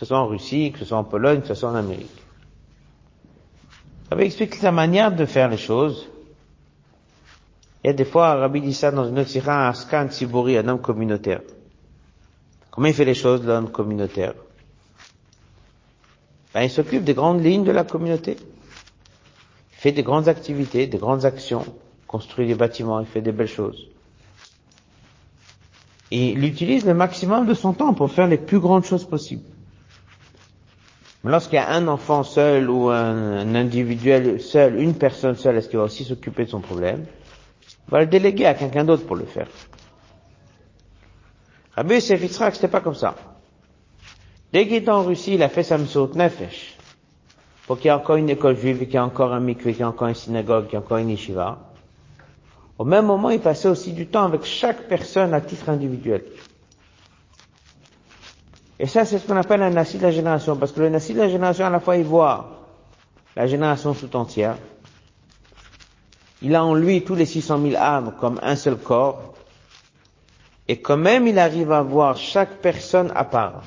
que 0.00 0.06
ce 0.06 0.08
soit 0.08 0.18
en 0.18 0.28
Russie, 0.28 0.72
que 0.72 0.78
ce 0.78 0.86
soit 0.86 0.96
en 0.96 1.04
Pologne, 1.04 1.42
que 1.42 1.48
ce 1.48 1.52
soit 1.52 1.68
en 1.68 1.74
Amérique. 1.74 2.24
Rabbi 4.10 4.24
explique 4.24 4.62
la 4.62 4.72
manière 4.72 5.14
de 5.14 5.26
faire 5.26 5.50
les 5.50 5.58
choses. 5.58 6.08
Il 7.84 7.88
y 7.88 7.90
a 7.90 7.92
des 7.92 8.06
fois, 8.06 8.36
Rabbi 8.36 8.62
dit 8.62 8.72
ça 8.72 8.92
dans 8.92 9.06
une 9.06 9.18
autre 9.18 9.28
sira, 9.28 9.68
un 9.68 9.74
scan 9.74 10.08
un 10.08 10.68
homme 10.68 10.80
communautaire. 10.80 11.42
Comment 12.70 12.86
il 12.88 12.94
fait 12.94 13.04
les 13.04 13.14
choses, 13.14 13.44
l'homme 13.44 13.70
communautaire? 13.70 14.34
Ben, 16.54 16.62
il 16.62 16.70
s'occupe 16.70 17.04
des 17.04 17.14
grandes 17.14 17.44
lignes 17.44 17.64
de 17.64 17.70
la 17.70 17.84
communauté. 17.84 18.36
Il 19.72 19.76
fait 19.76 19.92
des 19.92 20.02
grandes 20.02 20.28
activités, 20.28 20.86
des 20.86 20.98
grandes 20.98 21.24
actions, 21.24 21.64
construit 22.06 22.46
des 22.46 22.54
bâtiments, 22.54 23.00
il 23.00 23.06
fait 23.06 23.22
des 23.22 23.32
belles 23.32 23.48
choses. 23.48 23.88
Il 26.10 26.44
utilise 26.44 26.84
le 26.84 26.94
maximum 26.94 27.46
de 27.46 27.54
son 27.54 27.72
temps 27.72 27.94
pour 27.94 28.10
faire 28.10 28.26
les 28.26 28.38
plus 28.38 28.58
grandes 28.58 28.84
choses 28.84 29.04
possibles. 29.04 29.44
Mais 31.22 31.30
lorsqu'il 31.30 31.56
y 31.56 31.58
a 31.58 31.70
un 31.70 31.86
enfant 31.86 32.22
seul 32.22 32.68
ou 32.68 32.88
un, 32.88 33.54
individuel 33.54 34.40
seul, 34.40 34.80
une 34.80 34.94
personne 34.94 35.36
seule, 35.36 35.56
est-ce 35.56 35.68
qu'il 35.68 35.78
va 35.78 35.84
aussi 35.84 36.04
s'occuper 36.04 36.46
de 36.46 36.50
son 36.50 36.60
problème? 36.60 37.04
Il 37.88 37.90
va 37.90 38.00
le 38.00 38.06
déléguer 38.06 38.46
à 38.46 38.54
quelqu'un 38.54 38.84
d'autre 38.84 39.06
pour 39.06 39.16
le 39.16 39.26
faire. 39.26 39.46
Rabbi 41.80 41.94
Yosef 41.94 42.20
Yitzhak, 42.20 42.56
c'était 42.56 42.68
pas 42.68 42.82
comme 42.82 42.94
ça. 42.94 43.14
Dès 44.52 44.66
qu'il 44.66 44.76
était 44.76 44.90
en 44.90 45.02
Russie, 45.02 45.36
il 45.36 45.42
a 45.42 45.48
fait 45.48 45.62
sa 45.62 45.78
de 45.78 45.84
nefesh. 46.14 46.76
Pour 47.66 47.78
qu'il 47.78 47.86
y 47.86 47.88
ait 47.88 47.92
encore 47.92 48.16
une 48.16 48.28
école 48.28 48.54
juive, 48.54 48.80
qu'il 48.80 48.92
y 48.92 48.96
ait 48.96 48.98
encore 48.98 49.32
un 49.32 49.40
mikveh, 49.40 49.72
qu'il 49.72 49.78
y 49.78 49.80
ait 49.80 49.84
encore 49.86 50.08
une 50.08 50.14
synagogue, 50.14 50.66
qu'il 50.66 50.74
y 50.74 50.76
ait 50.76 50.84
encore 50.84 50.98
une 50.98 51.08
yeshiva. 51.08 51.58
Au 52.76 52.84
même 52.84 53.06
moment, 53.06 53.30
il 53.30 53.40
passait 53.40 53.68
aussi 53.68 53.94
du 53.94 54.08
temps 54.08 54.24
avec 54.24 54.44
chaque 54.44 54.88
personne 54.88 55.32
à 55.32 55.40
titre 55.40 55.70
individuel. 55.70 56.22
Et 58.78 58.86
ça, 58.86 59.06
c'est 59.06 59.18
ce 59.18 59.26
qu'on 59.26 59.38
appelle 59.38 59.62
un 59.62 59.70
nasi 59.70 59.96
de 59.96 60.02
la 60.02 60.10
génération, 60.10 60.56
parce 60.56 60.72
que 60.72 60.80
le 60.80 60.90
nasi 60.90 61.14
de 61.14 61.20
la 61.20 61.30
génération, 61.30 61.64
à 61.64 61.70
la 61.70 61.80
fois, 61.80 61.96
il 61.96 62.04
voit 62.04 62.66
la 63.36 63.46
génération 63.46 63.94
tout 63.94 64.14
entière. 64.16 64.58
Il 66.42 66.54
a 66.54 66.62
en 66.62 66.74
lui 66.74 67.04
tous 67.04 67.14
les 67.14 67.24
600 67.24 67.58
000 67.58 67.76
âmes 67.82 68.12
comme 68.20 68.38
un 68.42 68.56
seul 68.56 68.76
corps. 68.76 69.32
Et 70.70 70.76
quand 70.80 70.96
même, 70.96 71.26
il 71.26 71.36
arrive 71.40 71.72
à 71.72 71.82
voir 71.82 72.16
chaque 72.16 72.58
personne 72.62 73.10
à 73.16 73.24
part. 73.24 73.64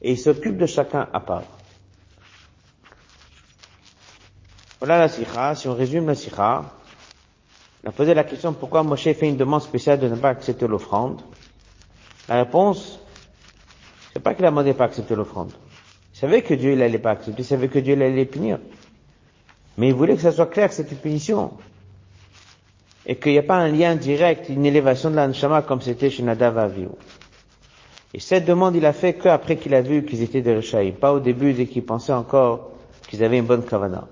et 0.00 0.12
il 0.12 0.18
s'occupe 0.18 0.56
de 0.56 0.64
chacun 0.64 1.06
à 1.12 1.20
part. 1.20 1.42
Voilà 4.78 4.96
la 4.98 5.08
sikha. 5.10 5.54
Si 5.54 5.68
on 5.68 5.74
résume 5.74 6.06
la 6.06 6.14
sikha, 6.14 6.64
on 7.84 7.90
a 7.90 7.92
posé 7.92 8.14
la 8.14 8.24
question 8.24 8.54
pourquoi 8.54 8.82
Moshe 8.82 9.02
fait 9.02 9.28
une 9.28 9.36
demande 9.36 9.60
spéciale 9.60 10.00
de 10.00 10.08
ne 10.08 10.16
pas 10.16 10.30
accepter 10.30 10.66
l'offrande? 10.66 11.20
La 12.26 12.36
réponse, 12.36 12.98
c'est 14.14 14.20
pas 14.20 14.32
qu'il 14.32 14.46
a 14.46 14.50
demandé 14.50 14.72
de 14.72 14.78
pas 14.78 14.86
accepter 14.86 15.14
l'offrande. 15.14 15.52
Il 16.14 16.18
savait 16.18 16.40
que 16.40 16.54
Dieu, 16.54 16.72
il 16.72 16.80
allait 16.80 16.98
pas 16.98 17.10
accepter, 17.10 17.42
il 17.42 17.44
savait 17.44 17.68
que 17.68 17.78
Dieu, 17.80 17.92
il 17.96 18.02
allait 18.02 18.24
punir. 18.24 18.58
Mais 19.76 19.88
il 19.88 19.94
voulait 19.94 20.16
que 20.16 20.22
ça 20.22 20.32
soit 20.32 20.46
clair 20.46 20.70
que 20.70 20.74
c'est 20.74 20.90
une 20.90 20.96
punition. 20.96 21.52
Et 23.06 23.16
qu'il 23.16 23.32
n'y 23.32 23.38
a 23.38 23.42
pas 23.42 23.56
un 23.56 23.68
lien 23.68 23.96
direct, 23.96 24.48
une 24.48 24.64
élévation 24.64 25.10
de 25.10 25.16
l'anshama 25.16 25.62
comme 25.62 25.80
c'était 25.80 26.10
chez 26.10 26.22
Nadav 26.22 26.56
Avihu. 26.58 26.88
Et 28.14 28.20
cette 28.20 28.44
demande, 28.44 28.76
il 28.76 28.84
a 28.84 28.92
fait 28.92 29.14
qu'après 29.14 29.56
qu'il 29.56 29.74
a 29.74 29.80
vu 29.80 30.04
qu'ils 30.04 30.22
étaient 30.22 30.42
des 30.42 30.56
Rechaïm, 30.56 30.94
pas 30.94 31.12
au 31.12 31.20
début 31.20 31.52
dès 31.54 31.66
qu'il 31.66 31.84
pensait 31.84 32.12
encore 32.12 32.70
qu'ils 33.08 33.24
avaient 33.24 33.38
une 33.38 33.46
bonne 33.46 33.64
kavana. 33.64 34.06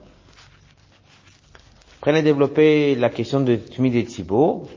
Après, 1.98 2.12
il 2.12 2.16
a 2.16 2.22
développé 2.22 2.94
la 2.94 3.10
question 3.10 3.40
de 3.40 3.56
Tmid 3.56 3.94
et 3.94 4.04
Thibaut. 4.04 4.68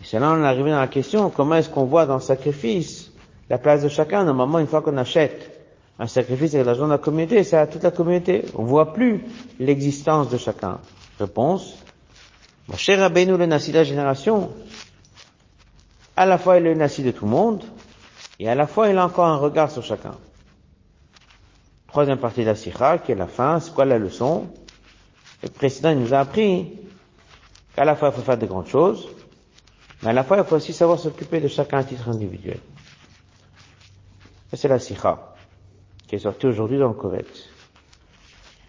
Et 0.00 0.04
c'est 0.04 0.18
là 0.18 0.32
on 0.32 0.42
est 0.42 0.46
arrivé 0.46 0.70
dans 0.70 0.80
la 0.80 0.88
question, 0.88 1.28
comment 1.28 1.56
est-ce 1.56 1.68
qu'on 1.68 1.84
voit 1.84 2.06
dans 2.06 2.14
le 2.14 2.20
sacrifice 2.20 3.12
la 3.50 3.58
place 3.58 3.82
de 3.82 3.88
chacun? 3.88 4.24
Normalement, 4.24 4.58
une 4.58 4.66
fois 4.66 4.80
qu'on 4.80 4.96
achète 4.96 5.58
un 5.98 6.06
sacrifice 6.06 6.54
avec 6.54 6.66
l'argent 6.66 6.86
de 6.86 6.92
la 6.92 6.98
communauté, 6.98 7.44
c'est 7.44 7.56
à 7.56 7.66
toute 7.66 7.82
la 7.82 7.90
communauté. 7.90 8.44
On 8.54 8.64
voit 8.64 8.94
plus 8.94 9.24
l'existence 9.58 10.30
de 10.30 10.38
chacun. 10.38 10.78
Réponse. 11.18 11.76
Mon 12.68 12.76
cher 12.76 12.98
Rabbeinu, 13.00 13.36
le 13.38 13.46
Nassi 13.46 13.72
de 13.72 13.78
la 13.78 13.84
génération, 13.84 14.52
à 16.16 16.26
la 16.26 16.36
fois 16.36 16.58
il 16.58 16.66
est 16.66 16.74
le 16.74 16.78
Nassi 16.78 17.02
de 17.02 17.10
tout 17.10 17.24
le 17.24 17.30
monde, 17.30 17.64
et 18.38 18.48
à 18.48 18.54
la 18.54 18.66
fois 18.66 18.88
il 18.88 18.98
a 18.98 19.06
encore 19.06 19.26
un 19.26 19.36
regard 19.36 19.70
sur 19.70 19.82
chacun. 19.82 20.14
Troisième 21.86 22.18
partie 22.18 22.40
de 22.42 22.46
la 22.46 22.54
Sikha, 22.54 22.98
qui 22.98 23.12
est 23.12 23.14
la 23.14 23.26
fin, 23.26 23.58
c'est 23.60 23.72
quoi 23.72 23.86
la 23.86 23.98
leçon? 23.98 24.48
Le 25.42 25.48
précédent 25.48 25.94
nous 25.94 26.12
a 26.12 26.18
appris 26.18 26.72
qu'à 27.74 27.86
la 27.86 27.96
fois 27.96 28.08
il 28.08 28.14
faut 28.14 28.22
faire 28.22 28.36
de 28.36 28.44
grandes 28.44 28.66
choses, 28.66 29.08
mais 30.02 30.10
à 30.10 30.12
la 30.12 30.22
fois 30.22 30.36
il 30.36 30.44
faut 30.44 30.56
aussi 30.56 30.74
savoir 30.74 30.98
s'occuper 30.98 31.40
de 31.40 31.48
chacun 31.48 31.78
à 31.78 31.84
titre 31.84 32.10
individuel. 32.10 32.60
Ça 34.50 34.58
c'est 34.58 34.68
la 34.68 34.78
Sikha 34.78 35.34
qui 36.06 36.16
est 36.16 36.20
sorti 36.20 36.46
aujourd'hui 36.46 36.78
dans 36.78 36.88
le 36.88 36.94
Kovet. 36.94 37.24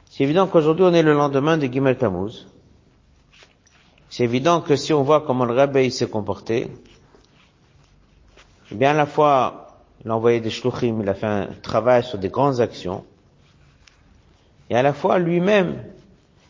C'est 0.09 0.23
évident 0.23 0.47
qu'aujourd'hui 0.47 0.85
on 0.85 0.93
est 0.93 1.03
le 1.03 1.13
lendemain 1.13 1.57
de 1.57 1.67
Gimel 1.67 1.97
Tammuz. 1.97 2.47
C'est 4.09 4.23
évident 4.23 4.61
que 4.61 4.75
si 4.75 4.93
on 4.93 5.03
voit 5.03 5.21
comment 5.21 5.45
le 5.45 5.53
rabbi 5.53 5.91
s'est 5.91 6.09
comporté, 6.09 6.67
eh 8.71 8.75
bien 8.75 8.91
à 8.91 8.93
la 8.93 9.05
fois 9.05 9.69
il 10.03 10.09
a 10.09 10.15
envoyé 10.15 10.39
des 10.39 10.49
shluchim, 10.49 10.99
il 11.01 11.09
a 11.09 11.13
fait 11.13 11.27
un 11.27 11.47
travail 11.61 12.03
sur 12.03 12.17
des 12.17 12.29
grandes 12.29 12.61
actions, 12.61 13.03
et 14.69 14.75
à 14.75 14.81
la 14.81 14.93
fois 14.93 15.19
lui-même, 15.19 15.83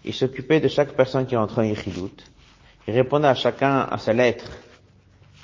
il 0.06 0.14
s'occupait 0.14 0.60
de 0.60 0.68
chaque 0.68 0.94
personne 0.94 1.26
qui 1.26 1.36
rentrait 1.36 1.62
en 1.62 1.66
Yichidut. 1.66 2.24
Il 2.88 2.94
répondait 2.94 3.28
à 3.28 3.36
chacun 3.36 3.82
à 3.82 3.98
sa 3.98 4.14
lettre, 4.14 4.50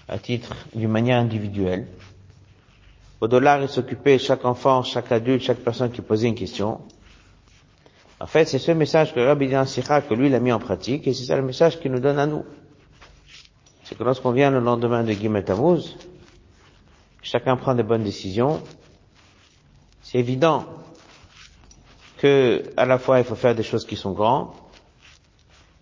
à 0.07 0.17
titre 0.17 0.55
d'une 0.73 0.89
manière 0.89 1.19
individuelle. 1.19 1.87
Au 3.21 3.27
dollar, 3.27 3.61
il 3.61 3.69
s'occupait 3.69 4.19
chaque 4.19 4.45
enfant, 4.45 4.83
chaque 4.83 5.11
adulte, 5.11 5.43
chaque 5.43 5.59
personne 5.59 5.91
qui 5.91 6.01
posait 6.01 6.27
une 6.27 6.35
question. 6.35 6.81
En 8.19 8.27
fait, 8.27 8.45
c'est 8.45 8.59
ce 8.59 8.71
message 8.71 9.13
que 9.13 9.19
Rabbi 9.19 9.49
Dan 9.49 9.65
que 9.65 10.13
lui, 10.13 10.27
il 10.27 10.35
a 10.35 10.39
mis 10.39 10.51
en 10.51 10.59
pratique, 10.59 11.07
et 11.07 11.13
c'est 11.13 11.25
ça 11.25 11.35
le 11.35 11.43
message 11.43 11.79
qu'il 11.79 11.91
nous 11.91 11.99
donne 11.99 12.17
à 12.17 12.25
nous. 12.25 12.45
C'est 13.83 13.97
que 13.97 14.03
lorsqu'on 14.03 14.31
vient 14.31 14.49
le 14.51 14.59
lendemain 14.59 15.03
de 15.03 15.11
Gimel 15.11 15.43
Tammuz, 15.43 15.97
chacun 17.21 17.57
prend 17.57 17.75
des 17.75 17.83
bonnes 17.83 18.03
décisions. 18.03 18.61
C'est 20.01 20.17
évident 20.17 20.65
que, 22.17 22.63
à 22.77 22.85
la 22.85 22.97
fois, 22.97 23.19
il 23.19 23.25
faut 23.25 23.35
faire 23.35 23.53
des 23.53 23.63
choses 23.63 23.85
qui 23.85 23.97
sont 23.97 24.13
grandes, 24.13 24.51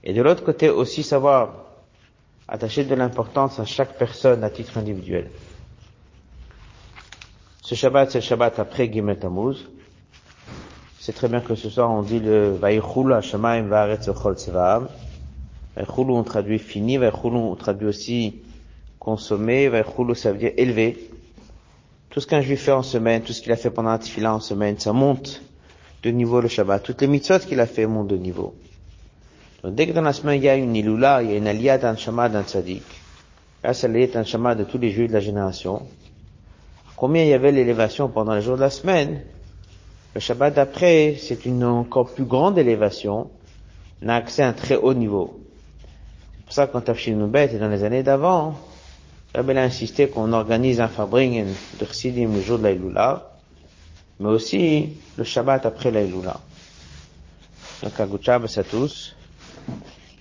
et 0.03 0.13
de 0.13 0.21
l'autre 0.21 0.43
côté 0.43 0.69
aussi 0.69 1.03
savoir 1.03 1.63
attacher 2.47 2.83
de 2.83 2.95
l'importance 2.95 3.59
à 3.59 3.65
chaque 3.65 3.97
personne 3.97 4.43
à 4.43 4.49
titre 4.49 4.77
individuel. 4.77 5.29
Ce 7.61 7.75
Shabbat, 7.75 8.11
c'est 8.11 8.17
le 8.17 8.23
Shabbat 8.23 8.59
après 8.59 8.91
Gimel 8.91 9.19
Tammuz. 9.19 9.69
C'est 11.05 11.11
très 11.11 11.27
bien 11.27 11.41
que 11.41 11.53
ce 11.53 11.69
soir 11.69 11.91
on 11.91 12.01
dit 12.01 12.21
le 12.21 12.51
Vayichulu 12.51 13.13
Hashemayim 13.13 13.67
Va'aretz 13.67 14.07
Echol 14.07 14.37
Tzevaam. 14.37 14.87
Vayichulu 15.75 16.13
on 16.13 16.23
traduit 16.23 16.59
fini, 16.59 16.95
Vayichulu 16.95 17.35
on 17.35 17.55
traduit 17.55 17.87
aussi 17.87 18.35
consommer, 18.99 19.67
Vayichulu 19.67 20.15
ça 20.15 20.31
veut 20.31 20.37
dire 20.37 20.53
élever. 20.55 21.09
Tout 22.09 22.21
ce 22.21 22.27
qu'un 22.27 22.39
juif 22.39 22.61
fait 22.61 22.71
en 22.71 22.83
semaine, 22.83 23.21
tout 23.21 23.33
ce 23.33 23.41
qu'il 23.41 23.51
a 23.51 23.57
fait 23.57 23.69
pendant 23.69 23.89
la 23.89 23.99
tefila 23.99 24.33
en 24.33 24.39
semaine, 24.39 24.79
ça 24.79 24.93
monte 24.93 25.41
de 26.03 26.09
niveau 26.09 26.39
le 26.39 26.47
Shabbat. 26.47 26.81
Toutes 26.81 27.01
les 27.01 27.07
mitzvot 27.07 27.39
qu'il 27.39 27.59
a 27.59 27.65
fait 27.65 27.85
montent 27.85 28.07
de 28.07 28.15
niveau. 28.15 28.55
Donc 29.61 29.75
dès 29.75 29.87
que 29.87 29.91
dans 29.91 30.03
la 30.03 30.13
semaine 30.13 30.37
il 30.37 30.45
y 30.45 30.47
a 30.47 30.55
une 30.55 30.73
ilula, 30.73 31.21
il 31.21 31.31
y 31.31 31.33
a 31.33 31.37
une 31.37 31.47
aliyah 31.47 31.79
d'un 31.79 31.97
shama 31.97 32.29
d'un 32.29 32.43
tzaddik, 32.43 32.85
là 33.61 33.73
c'est 33.73 33.89
l'aliyah 33.89 34.07
d'un 34.07 34.23
shama 34.23 34.55
de 34.55 34.63
tous 34.63 34.77
les 34.77 34.89
juifs 34.91 35.09
de 35.09 35.13
la 35.15 35.19
génération, 35.19 35.81
combien 36.95 37.23
il 37.23 37.27
y 37.27 37.33
avait 37.33 37.51
l'élévation 37.51 38.07
pendant 38.07 38.35
les 38.35 38.41
jours 38.41 38.55
de 38.55 38.61
la 38.61 38.69
semaine, 38.69 39.21
le 40.13 40.19
Shabbat 40.19 40.53
d'après, 40.53 41.15
c'est 41.19 41.45
une 41.45 41.63
encore 41.63 42.13
plus 42.13 42.25
grande 42.25 42.57
élévation, 42.57 43.31
on 44.01 44.09
a 44.09 44.15
accès 44.15 44.43
à 44.43 44.49
un 44.49 44.53
très 44.53 44.75
haut 44.75 44.93
niveau. 44.93 45.39
C'est 46.37 46.45
pour 46.45 46.53
ça 46.53 46.67
que 46.67 46.73
quand 46.73 46.81
Tafshinubet 46.81 47.53
et 47.53 47.57
dans 47.57 47.69
les 47.69 47.83
années 47.83 48.03
d'avant, 48.03 48.59
Rabbi 49.33 49.57
a 49.57 49.63
insisté 49.63 50.07
qu'on 50.07 50.31
organise 50.33 50.79
un 50.79 50.87
fabring 50.87 51.45
de 51.79 51.85
Chassidim 51.85 52.33
le 52.33 52.41
jour 52.41 52.59
de 52.59 52.77
mais 54.19 54.29
aussi 54.29 54.93
le 55.17 55.23
Shabbat 55.23 55.65
après 55.65 55.89
l'Aïloula. 55.89 56.39
Donc 57.81 57.99
à 57.99 58.07
Shabbos 58.21 58.59
à 58.59 58.63
tous, 58.63 59.15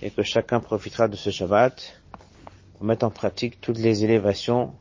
et 0.01 0.09
que 0.09 0.23
chacun 0.23 0.59
profitera 0.59 1.07
de 1.07 1.15
ce 1.15 1.29
Shabbat 1.29 2.01
pour 2.73 2.85
mettre 2.85 3.05
en 3.05 3.11
pratique 3.11 3.61
toutes 3.61 3.77
les 3.77 4.03
élévations 4.03 4.73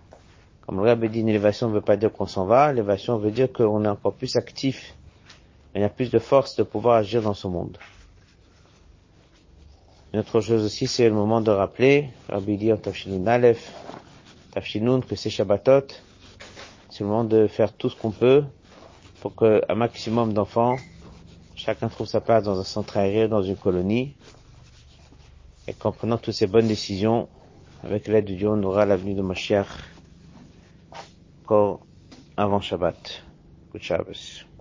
comme 0.66 0.76
le 0.76 0.82
Rabbi 0.88 1.08
dit, 1.08 1.20
une 1.20 1.28
élévation 1.28 1.68
ne 1.68 1.74
veut 1.74 1.80
pas 1.80 1.96
dire 1.96 2.12
qu'on 2.12 2.26
s'en 2.26 2.46
va, 2.46 2.72
l'élévation 2.72 3.18
veut 3.18 3.32
dire 3.32 3.52
qu'on 3.52 3.84
est 3.84 3.88
encore 3.88 4.14
plus 4.14 4.36
actif, 4.36 4.94
il 5.74 5.80
y 5.80 5.84
a 5.84 5.88
plus 5.88 6.10
de 6.10 6.18
force 6.18 6.56
de 6.56 6.62
pouvoir 6.62 6.96
agir 6.96 7.22
dans 7.22 7.34
ce 7.34 7.46
monde. 7.46 7.78
Une 10.12 10.20
autre 10.20 10.40
chose 10.40 10.64
aussi, 10.64 10.86
c'est 10.86 11.08
le 11.08 11.14
moment 11.14 11.40
de 11.40 11.50
rappeler, 11.50 12.10
Rabbi 12.28 12.58
dit 12.58 12.72
en 12.72 12.76
Tafshinun 12.76 13.26
Aleph, 13.26 13.72
Tafshinun, 14.52 15.00
que 15.00 15.16
c'est 15.16 15.30
Shabbatot, 15.30 15.86
c'est 16.90 17.00
le 17.00 17.06
moment 17.06 17.24
de 17.24 17.46
faire 17.46 17.72
tout 17.72 17.88
ce 17.88 17.96
qu'on 17.96 18.10
peut 18.10 18.44
pour 19.20 19.34
qu'un 19.34 19.74
maximum 19.74 20.34
d'enfants, 20.34 20.76
chacun 21.54 21.88
trouve 21.88 22.06
sa 22.06 22.20
place 22.20 22.44
dans 22.44 22.60
un 22.60 22.64
centre 22.64 22.98
aérien, 22.98 23.28
dans 23.28 23.42
une 23.42 23.56
colonie, 23.56 24.14
et 25.66 25.72
qu'en 25.72 25.92
prenant 25.92 26.18
toutes 26.18 26.34
ces 26.34 26.46
bonnes 26.46 26.68
décisions, 26.68 27.28
avec 27.82 28.06
l'aide 28.06 28.26
de 28.26 28.34
Dieu, 28.34 28.48
on 28.48 28.62
aura 28.62 28.84
l'avenue 28.84 29.14
de 29.14 29.22
Mashiach 29.22 29.66
encore 31.44 31.80
avant 32.36 32.60
Shabbat. 32.60 33.22
Good 33.72 33.82
Shabbos. 33.82 34.51